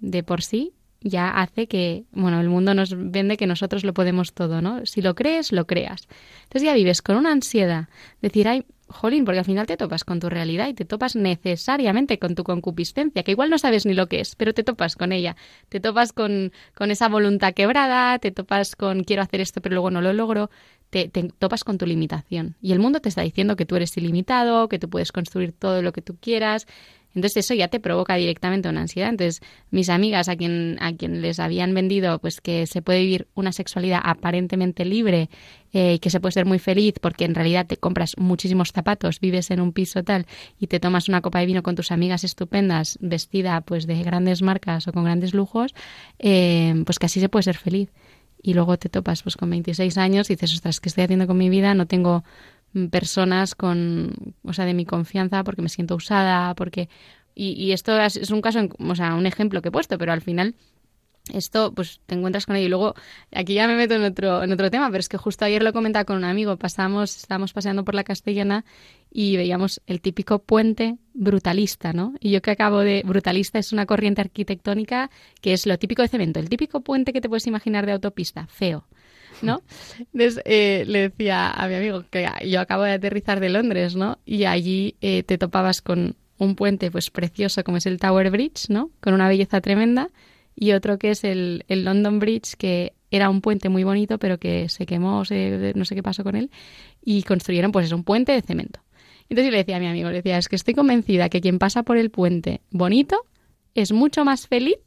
[0.01, 4.35] de por sí ya hace que, bueno, el mundo nos vende que nosotros lo podemos
[4.35, 4.85] todo, ¿no?
[4.85, 6.09] Si lo crees, lo creas.
[6.43, 7.89] Entonces ya vives con una ansiedad,
[8.21, 12.19] decir, ay, jolín, porque al final te topas con tu realidad y te topas necesariamente
[12.19, 15.13] con tu concupiscencia, que igual no sabes ni lo que es, pero te topas con
[15.13, 15.37] ella.
[15.69, 19.91] Te topas con, con esa voluntad quebrada, te topas con quiero hacer esto pero luego
[19.91, 20.51] no lo logro,
[20.91, 22.57] te, te, topas con tu limitación.
[22.61, 25.83] Y el mundo te está diciendo que tú eres ilimitado, que tú puedes construir todo
[25.83, 26.67] lo que tú quieras,
[27.15, 29.11] entonces eso ya te provoca directamente una ansiedad.
[29.11, 29.41] Entonces
[29.71, 33.53] mis amigas a quien, a quien les habían vendido pues que se puede vivir una
[33.53, 35.29] sexualidad aparentemente libre
[35.73, 39.21] eh, y que se puede ser muy feliz porque en realidad te compras muchísimos zapatos,
[39.21, 40.27] vives en un piso tal
[40.59, 44.43] y te tomas una copa de vino con tus amigas estupendas, vestida pues de grandes
[44.43, 45.75] marcas o con grandes lujos,
[46.19, 47.91] eh, pues que así se puede ser feliz.
[48.43, 51.37] Y luego te topas pues con 26 años y dices, ostras, ¿qué estoy haciendo con
[51.37, 51.75] mi vida?
[51.75, 52.25] No tengo
[52.91, 56.89] personas con, o sea, de mi confianza porque me siento usada, porque...
[57.35, 60.21] Y, y esto es, un caso, o sea, un ejemplo que he puesto, pero al
[60.21, 60.55] final
[61.33, 62.67] esto, pues te encuentras con ello.
[62.67, 62.95] Y luego,
[63.33, 65.73] aquí ya me meto en otro, en otro tema, pero es que justo ayer lo
[65.73, 66.57] comentaba con un amigo.
[66.57, 68.65] Pasamos, estábamos paseando por la Castellana
[69.11, 72.15] y veíamos el típico puente brutalista, ¿no?
[72.21, 73.03] Y yo que acabo de.
[73.05, 75.11] Brutalista es una corriente arquitectónica
[75.41, 78.47] que es lo típico de cemento, el típico puente que te puedes imaginar de autopista,
[78.47, 78.87] feo.
[79.43, 79.63] ¿No?
[79.99, 84.19] Entonces eh, le decía a mi amigo que yo acabo de aterrizar de Londres, ¿no?
[84.25, 88.69] Y allí eh, te topabas con un puente pues precioso como es el Tower Bridge,
[88.69, 88.91] ¿no?
[89.01, 90.11] Con una belleza tremenda
[90.57, 94.39] y otro que es el, el London Bridge que era un puente muy bonito pero
[94.39, 96.51] que se quemó, se, no sé qué pasó con él
[97.03, 98.81] y construyeron pues es un puente de cemento.
[99.29, 101.59] Entonces yo le decía a mi amigo, le decía, es que estoy convencida que quien
[101.59, 103.25] pasa por el puente bonito
[103.75, 104.79] es mucho más feliz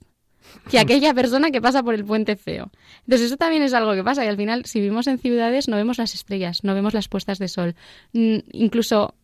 [0.70, 2.72] que aquella persona que pasa por el puente feo.
[3.02, 5.76] Entonces eso también es algo que pasa y al final si vivimos en ciudades no
[5.76, 7.76] vemos las estrellas, no vemos las puestas de sol.
[8.14, 9.16] Mm, incluso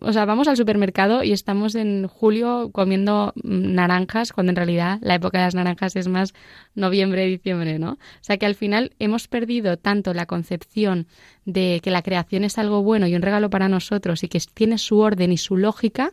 [0.00, 5.16] o sea, vamos al supermercado y estamos en julio comiendo naranjas, cuando en realidad la
[5.16, 6.34] época de las naranjas es más
[6.76, 7.92] noviembre, diciembre, ¿no?
[7.92, 11.08] O sea que al final hemos perdido tanto la concepción
[11.46, 14.78] de que la creación es algo bueno y un regalo para nosotros y que tiene
[14.78, 16.12] su orden y su lógica,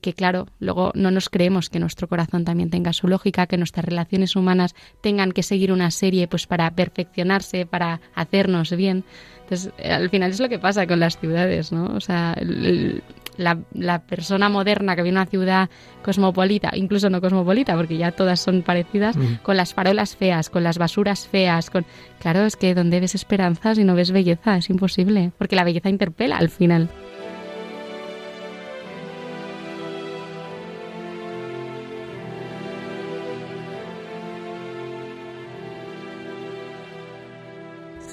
[0.00, 3.84] que claro, luego no nos creemos que nuestro corazón también tenga su lógica, que nuestras
[3.84, 9.04] relaciones humanas tengan que seguir una serie pues para perfeccionarse, para hacernos bien.
[9.42, 11.86] Entonces, al final es lo que pasa con las ciudades, ¿no?
[11.86, 12.36] O sea,
[13.36, 15.70] la, persona moderna que viene a una ciudad
[16.04, 19.36] cosmopolita, incluso no cosmopolita, porque ya todas son parecidas, mm.
[19.42, 21.84] con las farolas feas, con las basuras feas, con...
[22.20, 25.88] Claro, es que donde ves esperanzas y no ves belleza, es imposible, porque la belleza
[25.88, 26.88] interpela al final.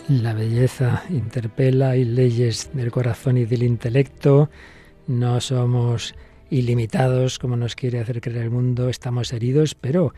[0.09, 4.49] La belleza interpela y leyes del corazón y del intelecto.
[5.05, 6.15] No somos
[6.49, 10.13] ilimitados como nos quiere hacer creer el mundo, estamos heridos, pero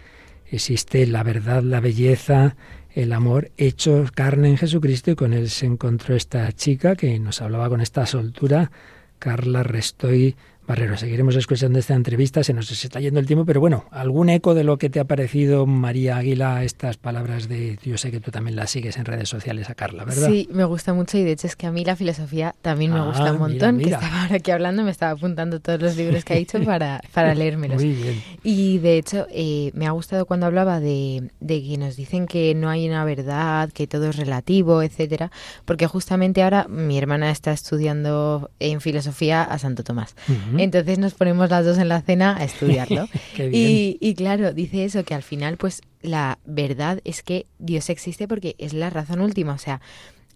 [0.45, 2.55] existe la verdad, la belleza,
[2.91, 7.41] el amor hecho carne en Jesucristo y con él se encontró esta chica que nos
[7.41, 8.69] hablaba con esta soltura,
[9.17, 10.35] Carla Restoy
[10.69, 10.95] Barrero.
[10.97, 14.63] Seguiremos escuchando esta entrevista, se nos está yendo el tiempo, pero bueno, algún eco de
[14.63, 18.55] lo que te ha parecido, María Águila, estas palabras de, yo sé que tú también
[18.55, 20.27] las sigues en redes sociales a Carla, ¿verdad?
[20.27, 23.01] Sí, me gusta mucho y de hecho es que a mí la filosofía también me
[23.03, 26.23] gusta un ah, montón, que estaba ahora aquí hablando, me estaba apuntando todos los libros
[26.23, 27.83] que ha dicho para, para leérmelos.
[27.83, 28.21] Muy bien.
[28.43, 32.53] Y de hecho eh, me ha gustado cuando hablaba de, de que nos dicen que
[32.53, 35.31] no hay una verdad, que todo es relativo, etcétera,
[35.65, 40.13] porque justamente ahora mi hermana está estudiando en filosofía a Santo Tomás.
[40.59, 43.07] Entonces nos ponemos las dos en la cena a estudiarlo.
[43.37, 48.27] y, y, claro, dice eso, que al final pues la verdad es que Dios existe
[48.27, 49.53] porque es la razón última.
[49.53, 49.81] O sea,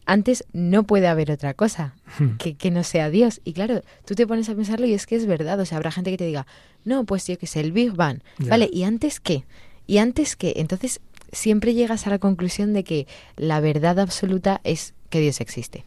[0.06, 1.96] antes no puede haber otra cosa
[2.40, 3.42] que, que, no sea Dios.
[3.44, 5.60] Y claro, tú te pones a pensarlo y es que es verdad.
[5.60, 6.48] O sea, habrá gente que te diga,
[6.86, 8.20] no, pues yo que sé, el Big Bang.
[8.40, 9.46] Vale, ¿y antes qué?
[9.88, 10.54] ¿Y antes qué?
[10.58, 11.02] Entonces
[11.32, 13.08] siempre llegas a la conclusión de que
[13.38, 15.84] la verdad absoluta es que Dios existe.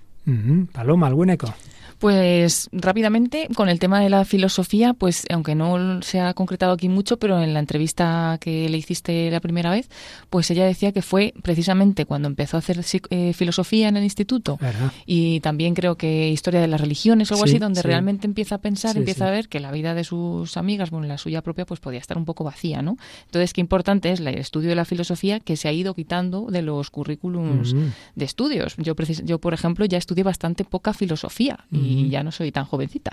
[0.73, 1.55] Paloma, ¿algún eco?
[1.99, 6.89] Pues rápidamente, con el tema de la filosofía, pues aunque no se ha concretado aquí
[6.89, 9.89] mucho, pero en la entrevista que le hiciste la primera vez,
[10.29, 14.59] pues ella decía que fue precisamente cuando empezó a hacer eh, filosofía en el instituto.
[15.07, 18.59] Y también creo que historia de las religiones o algo así, donde realmente empieza a
[18.59, 21.81] pensar, empieza a ver que la vida de sus amigas, bueno, la suya propia, pues
[21.81, 22.97] podía estar un poco vacía, ¿no?
[23.25, 26.63] Entonces, qué importante es el estudio de la filosofía que se ha ido quitando de
[26.63, 27.75] los currículums
[28.15, 28.77] de estudios.
[28.77, 28.95] Yo,
[29.25, 33.13] yo, por ejemplo, ya estudié bastante poca filosofía y ya no soy tan jovencita.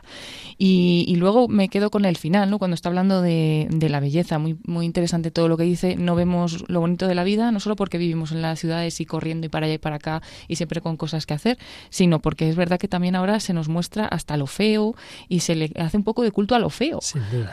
[0.57, 2.59] Y, luego me quedo con el final, ¿no?
[2.59, 6.65] Cuando está hablando de, la belleza, muy, muy interesante todo lo que dice, no vemos
[6.67, 9.49] lo bonito de la vida, no solo porque vivimos en las ciudades y corriendo y
[9.49, 11.57] para allá y para acá y siempre con cosas que hacer,
[11.89, 14.95] sino porque es verdad que también ahora se nos muestra hasta lo feo
[15.29, 16.99] y se le hace un poco de culto a lo feo.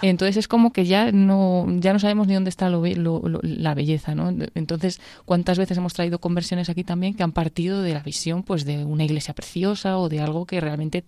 [0.03, 2.83] Entonces es como que ya no, ya no sabemos ni dónde está lo,
[3.43, 4.33] la belleza, ¿no?
[4.55, 8.65] Entonces, ¿cuántas veces hemos traído conversiones aquí también que han partido de la visión pues
[8.65, 11.03] de una iglesia preciosa o de algo que realmente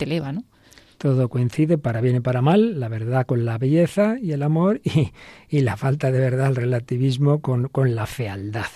[0.98, 4.80] Todo coincide para bien y para mal, la verdad con la belleza y el amor
[4.84, 5.12] y,
[5.48, 8.66] y la falta de verdad, el relativismo con, con la fealdad.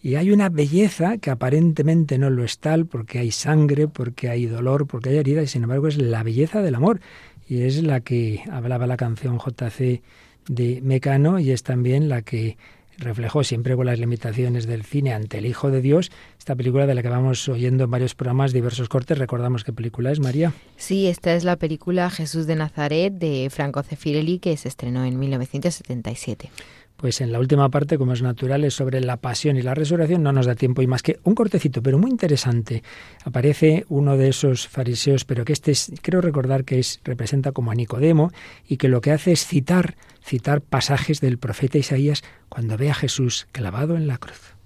[0.00, 4.46] Y hay una belleza que aparentemente no lo es tal porque hay sangre, porque hay
[4.46, 7.00] dolor, porque hay herida, y sin embargo es la belleza del amor.
[7.48, 10.02] Y es la que hablaba la canción JC
[10.48, 12.56] de Mecano y es también la que
[12.98, 16.10] reflejó siempre con las limitaciones del cine ante el Hijo de Dios,
[16.48, 19.18] esta película de la que vamos oyendo en varios programas, diversos cortes.
[19.18, 20.54] Recordamos qué película es, María.
[20.78, 25.18] Sí, esta es la película Jesús de Nazaret de Franco Cefirelli que se estrenó en
[25.18, 26.48] 1977.
[26.96, 30.22] Pues en la última parte, como es natural, es sobre la pasión y la resurrección.
[30.22, 32.82] No nos da tiempo y más que un cortecito, pero muy interesante.
[33.26, 37.72] Aparece uno de esos fariseos, pero que este es, creo recordar que es, representa como
[37.72, 38.32] a Nicodemo
[38.66, 42.94] y que lo que hace es citar, citar pasajes del profeta Isaías cuando ve a
[42.94, 44.57] Jesús clavado en la cruz.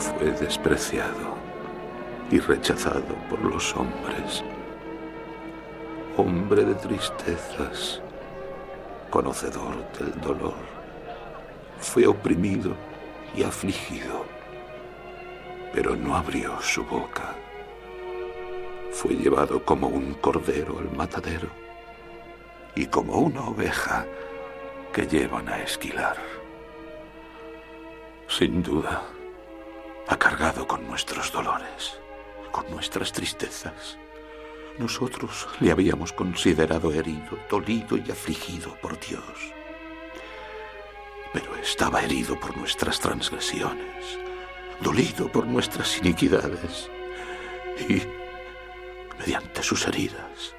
[0.00, 1.36] Fue despreciado
[2.30, 4.42] y rechazado por los hombres
[6.20, 8.02] hombre de tristezas,
[9.10, 10.54] conocedor del dolor.
[11.78, 12.74] Fue oprimido
[13.34, 14.26] y afligido,
[15.72, 17.34] pero no abrió su boca.
[18.92, 21.48] Fue llevado como un cordero al matadero
[22.74, 24.04] y como una oveja
[24.92, 26.16] que llevan a esquilar.
[28.28, 29.02] Sin duda,
[30.10, 31.98] ha cargado con nuestros dolores,
[32.52, 33.96] con nuestras tristezas
[34.80, 39.52] nosotros le habíamos considerado herido, dolido y afligido por Dios.
[41.34, 44.18] Pero estaba herido por nuestras transgresiones,
[44.80, 46.90] dolido por nuestras iniquidades.
[47.88, 48.02] Y
[49.18, 50.54] mediante sus heridas,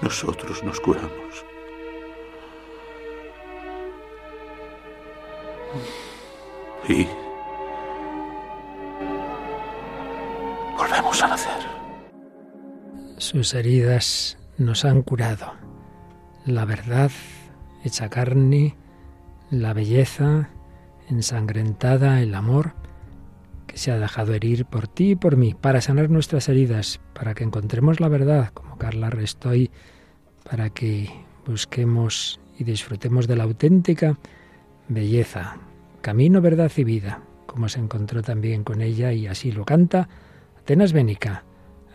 [0.00, 1.44] nosotros nos curamos.
[6.88, 7.06] Y
[10.76, 11.76] volvemos a nacer.
[13.18, 15.54] Sus heridas nos han curado.
[16.44, 17.10] La verdad
[17.84, 18.76] hecha carne,
[19.50, 20.50] la belleza
[21.08, 22.74] ensangrentada, el amor
[23.66, 27.34] que se ha dejado herir por ti y por mí, para sanar nuestras heridas, para
[27.34, 29.70] que encontremos la verdad, como Carla Restoy,
[30.48, 31.10] para que
[31.46, 34.18] busquemos y disfrutemos de la auténtica
[34.88, 35.56] belleza,
[36.00, 40.08] camino, verdad y vida, como se encontró también con ella y así lo canta
[40.66, 41.44] Atenas Bénica,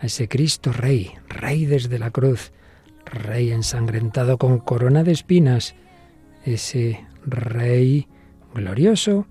[0.01, 2.53] a ese Cristo Rey, Rey desde la cruz,
[3.03, 5.76] Rey ensangrentado con corona de espinas,
[6.45, 8.07] ese Rey
[8.55, 9.26] glorioso.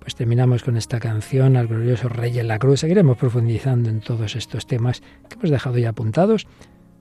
[0.00, 2.80] Pues terminamos con esta canción al glorioso Rey en la cruz.
[2.80, 6.46] Seguiremos profundizando en todos estos temas que hemos dejado ya apuntados,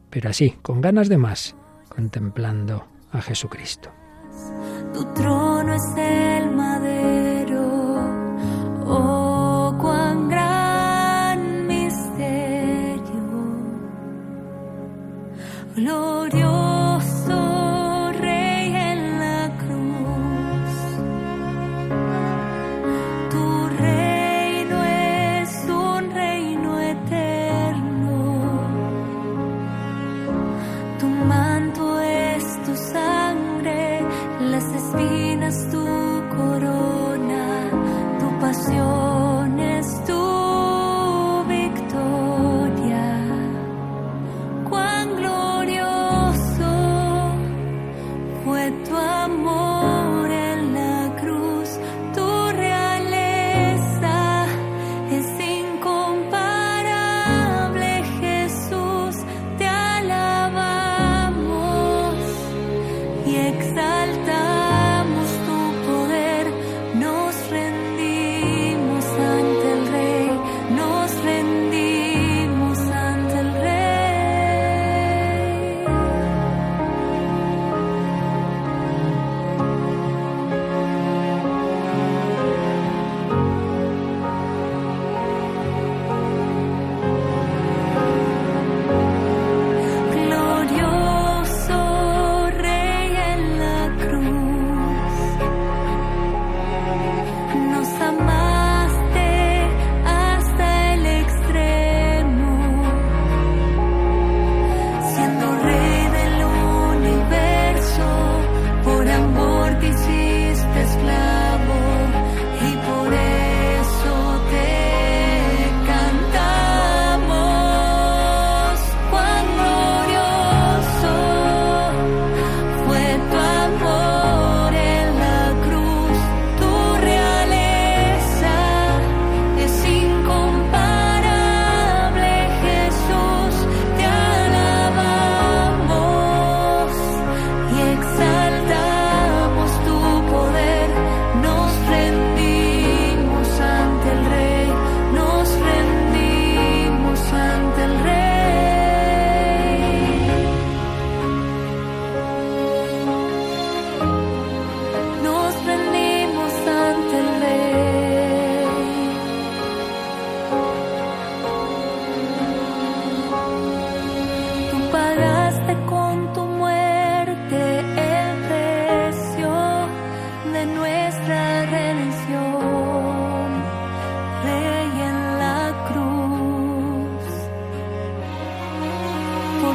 [0.09, 1.53] pero así, con ganas de más,
[1.89, 3.91] contemplando a Jesucristo.
[4.93, 7.61] Tu trono es el madero,
[8.85, 9.22] oh
[15.75, 16.52] glorioso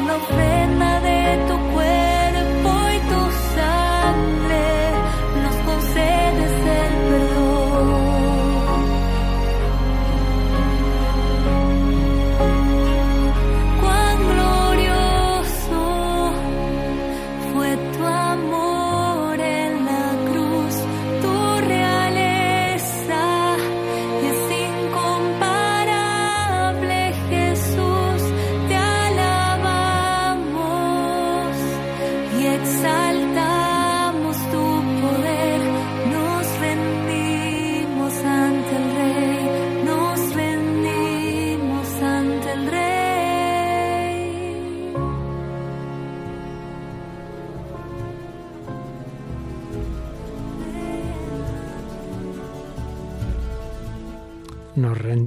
[0.09, 1.58] la ofrenda de tu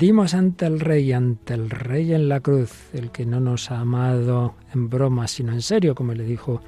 [0.02, 3.82] rendimos ante el Rey, ante el Rey en la cruz, el que no nos ha
[3.82, 6.60] amado en broma, sino en serio, como le dijo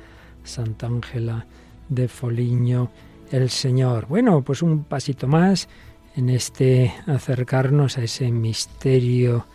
[0.43, 1.47] Santa Ángela
[1.89, 2.91] de Foliño,
[3.31, 4.05] el Señor.
[4.05, 5.67] Bueno, pues un pasito más
[6.15, 9.47] en este acercarnos a ese misterio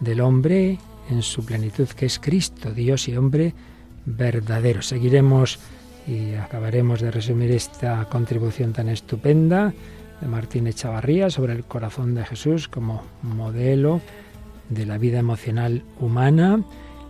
[0.00, 0.78] del hombre
[1.10, 3.52] en su plenitud, que es Cristo, Dios y hombre
[4.06, 4.80] verdadero.
[4.80, 5.58] Seguiremos
[6.06, 9.74] y acabaremos de resumir esta contribución tan estupenda
[10.20, 14.00] de Martín Echavarría sobre el corazón de Jesús como modelo
[14.68, 16.62] de la vida emocional humana.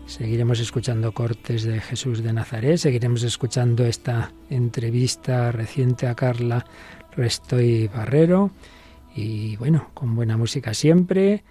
[0.06, 6.64] Seguiremos escuchando cortes de Jesús de Nazaret, seguiremos escuchando esta entrevista reciente a Carla
[7.16, 8.50] Restoy Barrero
[9.14, 11.42] y bueno, con buena música siempre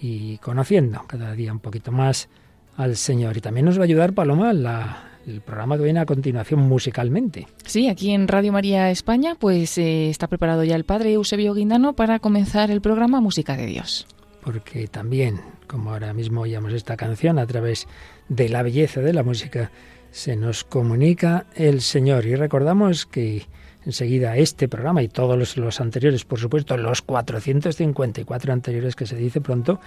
[0.00, 2.28] y conociendo cada día un poquito más
[2.76, 3.36] al Señor.
[3.36, 7.46] Y también nos va a ayudar Paloma la, el programa que viene a continuación musicalmente.
[7.64, 11.94] Sí, aquí en Radio María España, pues eh, está preparado ya el padre Eusebio Guindano
[11.94, 14.06] para comenzar el programa Música de Dios.
[14.42, 17.86] Porque también, como ahora mismo oíamos esta canción, a través
[18.28, 19.70] de la belleza de la música,
[20.10, 22.26] se nos comunica el Señor.
[22.26, 23.46] Y recordamos que
[23.84, 29.16] enseguida este programa y todos los, los, anteriores, por supuesto, los 454 anteriores que se
[29.16, 29.80] dice pronto,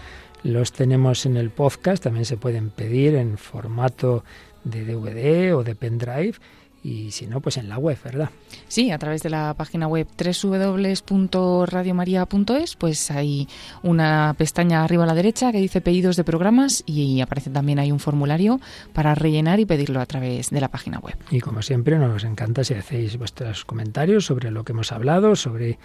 [0.43, 4.23] los tenemos en el podcast, también se pueden pedir en formato
[4.63, 6.37] de DVD o de pendrive
[6.83, 8.29] y si no, pues en la web, ¿verdad?
[8.67, 13.47] Sí, a través de la página web www.radiomaria.es, pues hay
[13.83, 17.93] una pestaña arriba a la derecha que dice pedidos de programas y aparece también hay
[17.93, 18.59] un formulario
[18.91, 21.15] para rellenar y pedirlo a través de la página web.
[21.31, 25.79] Y como siempre, nos encanta si hacéis vuestros comentarios sobre lo que hemos hablado, sobre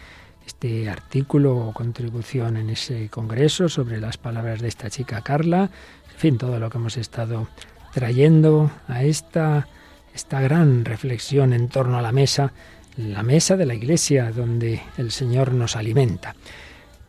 [0.45, 5.70] este artículo o contribución en ese congreso, sobre las palabras de esta chica Carla,
[6.11, 7.47] en fin, todo lo que hemos estado
[7.93, 9.68] trayendo a esta,
[10.14, 12.53] esta gran reflexión en torno a la mesa,
[12.97, 16.34] la mesa de la iglesia donde el Señor nos alimenta.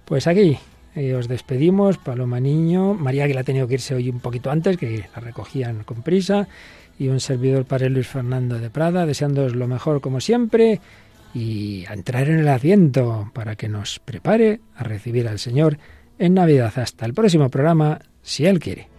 [0.06, 0.58] Pues aquí
[0.96, 4.52] eh, os despedimos, Paloma Niño, María que la ha tenido que irse hoy un poquito
[4.52, 6.48] antes, que la recogían con prisa,
[6.98, 10.82] y un servidor Padre Luis Fernando de Prada, deseándoos lo mejor como siempre
[11.34, 15.78] y a entrar en el Adviento para que nos prepare a recibir al Señor
[16.18, 16.74] en Navidad.
[16.76, 18.99] Hasta el próximo programa, si Él quiere.